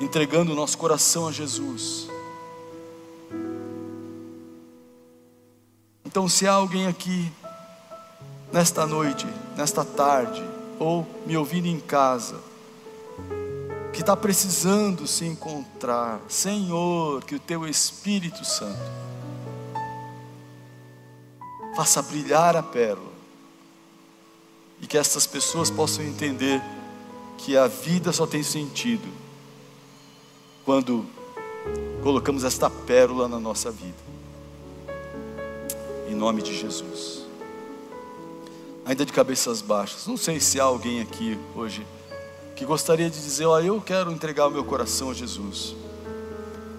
entregando 0.00 0.52
o 0.52 0.54
nosso 0.54 0.78
coração 0.78 1.28
a 1.28 1.32
Jesus 1.32 2.15
Então, 6.16 6.30
se 6.30 6.48
há 6.48 6.52
alguém 6.52 6.86
aqui, 6.86 7.30
nesta 8.50 8.86
noite, 8.86 9.26
nesta 9.54 9.84
tarde, 9.84 10.42
ou 10.78 11.06
me 11.26 11.36
ouvindo 11.36 11.66
em 11.66 11.78
casa, 11.78 12.40
que 13.92 14.00
está 14.00 14.16
precisando 14.16 15.06
se 15.06 15.26
encontrar. 15.26 16.18
Senhor, 16.26 17.22
que 17.22 17.34
o 17.34 17.38
teu 17.38 17.68
Espírito 17.68 18.46
Santo 18.46 18.80
faça 21.76 22.00
brilhar 22.00 22.56
a 22.56 22.62
pérola 22.62 23.12
e 24.80 24.86
que 24.86 24.96
essas 24.96 25.26
pessoas 25.26 25.70
possam 25.70 26.02
entender 26.02 26.62
que 27.36 27.58
a 27.58 27.66
vida 27.66 28.10
só 28.10 28.26
tem 28.26 28.42
sentido 28.42 29.06
quando 30.64 31.04
colocamos 32.02 32.42
esta 32.42 32.70
pérola 32.70 33.28
na 33.28 33.38
nossa 33.38 33.70
vida. 33.70 34.05
Em 36.08 36.14
nome 36.14 36.42
de 36.42 36.56
Jesus. 36.56 37.24
Ainda 38.84 39.04
de 39.04 39.12
cabeças 39.12 39.60
baixas, 39.60 40.06
não 40.06 40.16
sei 40.16 40.38
se 40.38 40.60
há 40.60 40.64
alguém 40.64 41.00
aqui 41.00 41.36
hoje 41.54 41.84
que 42.54 42.64
gostaria 42.64 43.10
de 43.10 43.20
dizer: 43.20 43.44
Olha, 43.44 43.66
eu 43.66 43.80
quero 43.80 44.10
entregar 44.12 44.46
o 44.46 44.50
meu 44.50 44.64
coração 44.64 45.10
a 45.10 45.14
Jesus. 45.14 45.74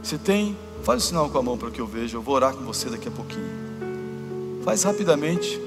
Se 0.01 0.17
tem, 0.17 0.57
faz 0.83 1.03
o 1.03 1.07
sinal 1.07 1.29
com 1.29 1.37
a 1.37 1.43
mão 1.43 1.57
para 1.57 1.69
que 1.69 1.79
eu 1.79 1.85
veja. 1.85 2.17
Eu 2.17 2.21
vou 2.21 2.35
orar 2.35 2.53
com 2.53 2.63
você 2.63 2.89
daqui 2.89 3.07
a 3.07 3.11
pouquinho. 3.11 4.63
Faz 4.63 4.83
rapidamente 4.83 5.61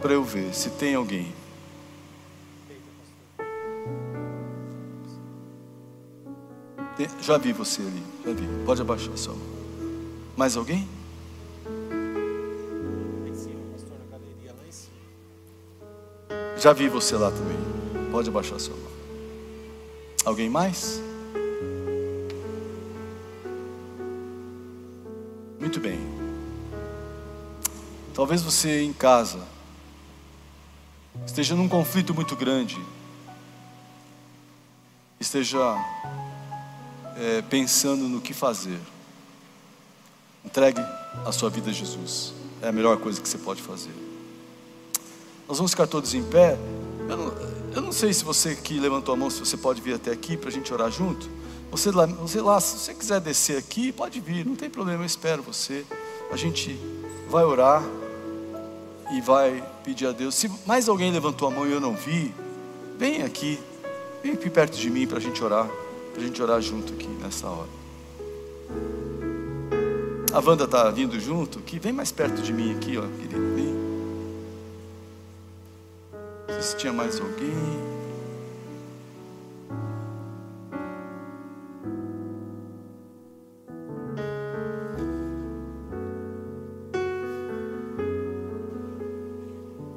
para 0.00 0.12
eu 0.12 0.24
ver 0.24 0.54
se 0.54 0.70
tem 0.70 0.94
alguém. 0.94 1.32
Já 7.20 7.38
vi 7.38 7.52
você 7.52 7.82
ali, 7.82 8.02
já 8.24 8.32
vi. 8.32 8.48
Pode 8.64 8.80
abaixar 8.80 9.16
só. 9.16 9.34
Mais 10.36 10.56
alguém? 10.56 10.88
Já 16.62 16.72
vi 16.72 16.88
você 16.88 17.16
lá 17.16 17.28
também. 17.28 17.58
Pode 18.12 18.28
abaixar 18.28 18.60
sua 18.60 18.76
mão. 18.76 18.92
Alguém 20.24 20.48
mais? 20.48 21.02
Muito 25.58 25.80
bem. 25.80 25.98
Talvez 28.14 28.42
você 28.42 28.80
em 28.80 28.92
casa 28.92 29.40
esteja 31.26 31.56
num 31.56 31.68
conflito 31.68 32.14
muito 32.14 32.36
grande, 32.36 32.80
esteja 35.18 35.58
é, 37.16 37.42
pensando 37.42 38.08
no 38.08 38.20
que 38.20 38.32
fazer, 38.32 38.78
entregue 40.44 40.80
a 41.26 41.32
sua 41.32 41.50
vida 41.50 41.70
a 41.70 41.72
Jesus. 41.72 42.32
É 42.62 42.68
a 42.68 42.72
melhor 42.72 42.98
coisa 42.98 43.20
que 43.20 43.28
você 43.28 43.38
pode 43.38 43.60
fazer. 43.60 44.01
Nós 45.48 45.58
vamos 45.58 45.72
ficar 45.72 45.86
todos 45.86 46.14
em 46.14 46.22
pé. 46.22 46.58
Eu 47.08 47.16
não, 47.16 47.34
eu 47.74 47.82
não 47.82 47.92
sei 47.92 48.12
se 48.12 48.24
você 48.24 48.54
que 48.54 48.78
levantou 48.78 49.14
a 49.14 49.16
mão, 49.16 49.30
se 49.30 49.40
você 49.40 49.56
pode 49.56 49.80
vir 49.80 49.94
até 49.94 50.10
aqui 50.10 50.36
para 50.36 50.48
a 50.48 50.52
gente 50.52 50.72
orar 50.72 50.90
junto. 50.90 51.28
Você 51.70 51.90
lá, 51.90 52.06
você 52.06 52.40
lá, 52.40 52.60
se 52.60 52.78
você 52.78 52.94
quiser 52.94 53.20
descer 53.20 53.56
aqui, 53.56 53.92
pode 53.92 54.20
vir, 54.20 54.44
não 54.44 54.54
tem 54.54 54.68
problema, 54.68 55.02
eu 55.02 55.06
espero 55.06 55.42
você. 55.42 55.84
A 56.30 56.36
gente 56.36 56.78
vai 57.30 57.44
orar 57.44 57.82
e 59.14 59.20
vai 59.20 59.62
pedir 59.84 60.06
a 60.06 60.12
Deus. 60.12 60.34
Se 60.34 60.50
mais 60.66 60.88
alguém 60.88 61.10
levantou 61.10 61.48
a 61.48 61.50
mão 61.50 61.66
e 61.66 61.72
eu 61.72 61.80
não 61.80 61.94
vi, 61.94 62.34
vem 62.98 63.22
aqui, 63.22 63.58
vem 64.22 64.32
aqui 64.32 64.50
perto 64.50 64.76
de 64.76 64.90
mim 64.90 65.06
para 65.06 65.18
a 65.18 65.20
gente 65.20 65.42
orar 65.42 65.68
para 66.12 66.22
a 66.22 66.26
gente 66.26 66.42
orar 66.42 66.60
junto 66.60 66.92
aqui 66.92 67.08
nessa 67.20 67.48
hora. 67.48 67.68
A 70.32 70.38
Wanda 70.38 70.64
está 70.64 70.90
vindo 70.90 71.18
junto, 71.18 71.58
que 71.60 71.78
vem 71.78 71.92
mais 71.92 72.12
perto 72.12 72.40
de 72.40 72.52
mim 72.52 72.74
aqui, 72.74 72.96
ó, 72.96 73.02
querido. 73.02 73.61
Se 76.62 76.76
tinha 76.76 76.92
mais 76.92 77.20
alguém. 77.20 77.50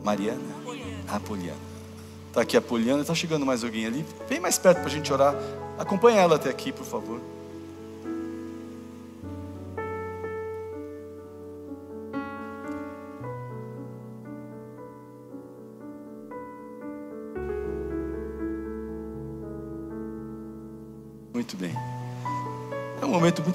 Mariana? 0.03 0.39
A 1.07 1.19
Poliana. 1.19 1.55
Está 2.29 2.41
aqui 2.41 2.57
a 2.57 2.61
Poliana, 2.61 3.01
está 3.01 3.13
chegando 3.13 3.45
mais 3.45 3.63
alguém 3.63 3.85
ali. 3.85 4.03
Vem 4.27 4.39
mais 4.39 4.57
perto 4.57 4.79
para 4.79 4.87
a 4.87 4.89
gente 4.89 5.13
orar. 5.13 5.35
Acompanhe 5.77 6.17
ela 6.17 6.35
até 6.37 6.49
aqui, 6.49 6.71
por 6.71 6.85
favor. 6.85 7.21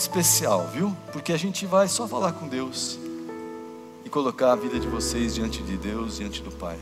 Muito 0.01 0.09
especial, 0.09 0.67
viu? 0.69 0.97
Porque 1.13 1.31
a 1.31 1.37
gente 1.37 1.67
vai 1.67 1.87
só 1.87 2.09
falar 2.09 2.33
com 2.33 2.49
Deus 2.49 2.99
e 4.03 4.09
colocar 4.09 4.53
a 4.53 4.57
vida 4.57 4.81
de 4.81 4.89
vocês 4.89 5.35
diante 5.35 5.63
de 5.63 5.77
Deus, 5.77 6.17
diante 6.17 6.43
do 6.43 6.51
Pai. 6.51 6.79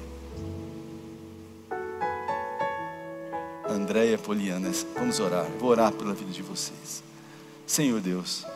Andréia 3.68 4.16
Poliana, 4.16 4.70
vamos 4.94 5.18
orar. 5.18 5.46
Vou 5.58 5.70
orar 5.70 5.90
pela 5.92 6.14
vida 6.14 6.30
de 6.30 6.42
vocês. 6.42 7.02
Senhor 7.66 8.00
Deus, 8.00 8.46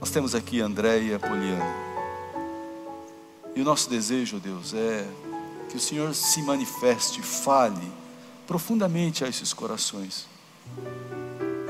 nós 0.00 0.10
temos 0.10 0.34
aqui 0.34 0.60
Andréia 0.60 1.18
Poliana. 1.20 1.74
E 3.54 3.60
o 3.60 3.64
nosso 3.64 3.88
desejo, 3.88 4.40
Deus, 4.40 4.74
é 4.74 5.06
que 5.70 5.76
o 5.76 5.80
Senhor 5.80 6.12
se 6.12 6.42
manifeste, 6.42 7.22
fale 7.22 7.92
profundamente 8.48 9.24
a 9.24 9.28
esses 9.28 9.52
corações. 9.52 10.26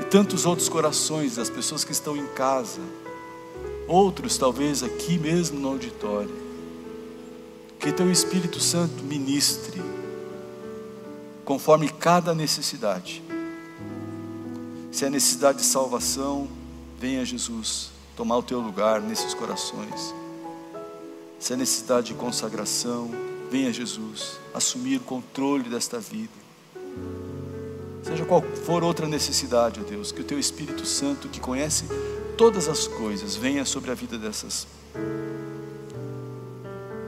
Tantos 0.09 0.45
outros 0.45 0.67
corações 0.67 1.35
das 1.35 1.49
pessoas 1.49 1.83
que 1.83 1.91
estão 1.91 2.17
em 2.17 2.25
casa, 2.27 2.81
outros 3.87 4.37
talvez 4.37 4.81
aqui 4.81 5.17
mesmo 5.17 5.59
no 5.59 5.69
auditório. 5.69 6.35
Que 7.79 7.91
teu 7.91 8.11
Espírito 8.11 8.59
Santo 8.59 9.03
ministre 9.03 9.81
conforme 11.45 11.89
cada 11.89 12.35
necessidade. 12.35 13.23
Se 14.91 15.05
é 15.05 15.09
necessidade 15.09 15.59
de 15.59 15.63
salvação, 15.63 16.47
venha 16.99 17.25
Jesus 17.25 17.89
tomar 18.15 18.37
o 18.37 18.43
teu 18.43 18.59
lugar 18.59 19.01
nesses 19.01 19.33
corações. 19.33 20.13
Se 21.39 21.53
é 21.53 21.55
necessidade 21.55 22.07
de 22.07 22.13
consagração, 22.13 23.09
venha 23.49 23.73
Jesus 23.73 24.37
assumir 24.53 24.97
o 24.97 25.03
controle 25.03 25.69
desta 25.69 25.99
vida. 25.99 26.48
Seja 28.09 28.25
qual 28.25 28.41
for 28.41 28.83
outra 28.83 29.07
necessidade, 29.07 29.79
ó 29.79 29.83
Deus, 29.87 30.11
que 30.11 30.21
o 30.21 30.23
teu 30.23 30.39
Espírito 30.39 30.83
Santo, 30.83 31.29
que 31.29 31.39
conhece 31.39 31.85
todas 32.35 32.67
as 32.67 32.87
coisas, 32.87 33.35
venha 33.35 33.63
sobre 33.65 33.91
a 33.91 33.93
vida 33.93 34.17
dessas 34.17 34.67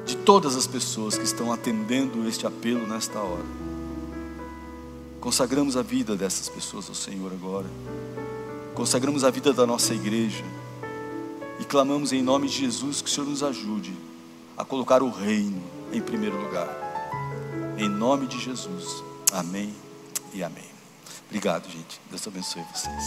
de 0.05 0.15
todas 0.17 0.55
as 0.55 0.67
pessoas 0.67 1.17
que 1.17 1.23
estão 1.23 1.51
atendendo 1.51 2.27
este 2.27 2.45
apelo 2.45 2.85
nesta 2.85 3.19
hora. 3.19 3.45
Consagramos 5.19 5.75
a 5.75 5.81
vida 5.81 6.15
dessas 6.15 6.49
pessoas 6.49 6.87
ao 6.87 6.95
Senhor 6.95 7.31
agora. 7.31 7.67
Consagramos 8.75 9.23
a 9.23 9.29
vida 9.29 9.53
da 9.53 9.65
nossa 9.65 9.93
igreja. 9.93 10.43
E 11.59 11.63
clamamos 11.63 12.11
em 12.11 12.21
nome 12.21 12.47
de 12.47 12.57
Jesus 12.57 13.01
que 13.01 13.09
o 13.09 13.11
Senhor 13.11 13.27
nos 13.27 13.41
ajude 13.41 13.93
a 14.57 14.65
colocar 14.65 15.01
o 15.01 15.09
reino 15.09 15.63
em 15.91 16.01
primeiro 16.01 16.39
lugar. 16.39 16.69
Em 17.77 17.87
nome 17.87 18.27
de 18.27 18.39
Jesus. 18.39 19.03
Amém 19.31 19.73
e 20.33 20.43
amém. 20.43 20.70
Obrigado, 21.31 21.69
gente. 21.69 22.01
Deus 22.09 22.27
abençoe 22.27 22.61
vocês. 22.73 23.05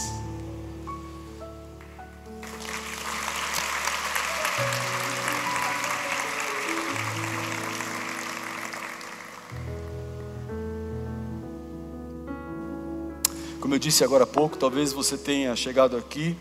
Como 13.61 13.75
eu 13.75 13.77
disse 13.77 14.03
agora 14.03 14.23
há 14.23 14.27
pouco, 14.27 14.57
talvez 14.57 14.91
você 14.91 15.19
tenha 15.19 15.55
chegado 15.55 15.95
aqui 15.95 16.35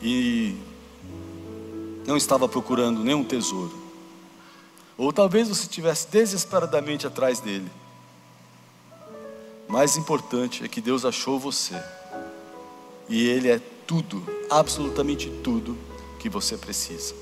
e 0.00 0.54
não 2.06 2.16
estava 2.16 2.48
procurando 2.48 3.02
nenhum 3.02 3.24
tesouro. 3.24 3.76
Ou 4.96 5.12
talvez 5.12 5.48
você 5.48 5.62
estivesse 5.62 6.06
desesperadamente 6.06 7.08
atrás 7.08 7.40
dele. 7.40 7.68
Mais 9.68 9.96
importante 9.96 10.64
é 10.64 10.68
que 10.68 10.80
Deus 10.80 11.04
achou 11.04 11.38
você. 11.38 11.74
E 13.08 13.28
Ele 13.28 13.48
é 13.48 13.60
tudo, 13.86 14.26
absolutamente 14.50 15.30
tudo 15.42 15.76
que 16.18 16.28
você 16.28 16.56
precisa. 16.56 17.14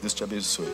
Deus 0.00 0.12
te 0.12 0.22
abençoe. 0.22 0.66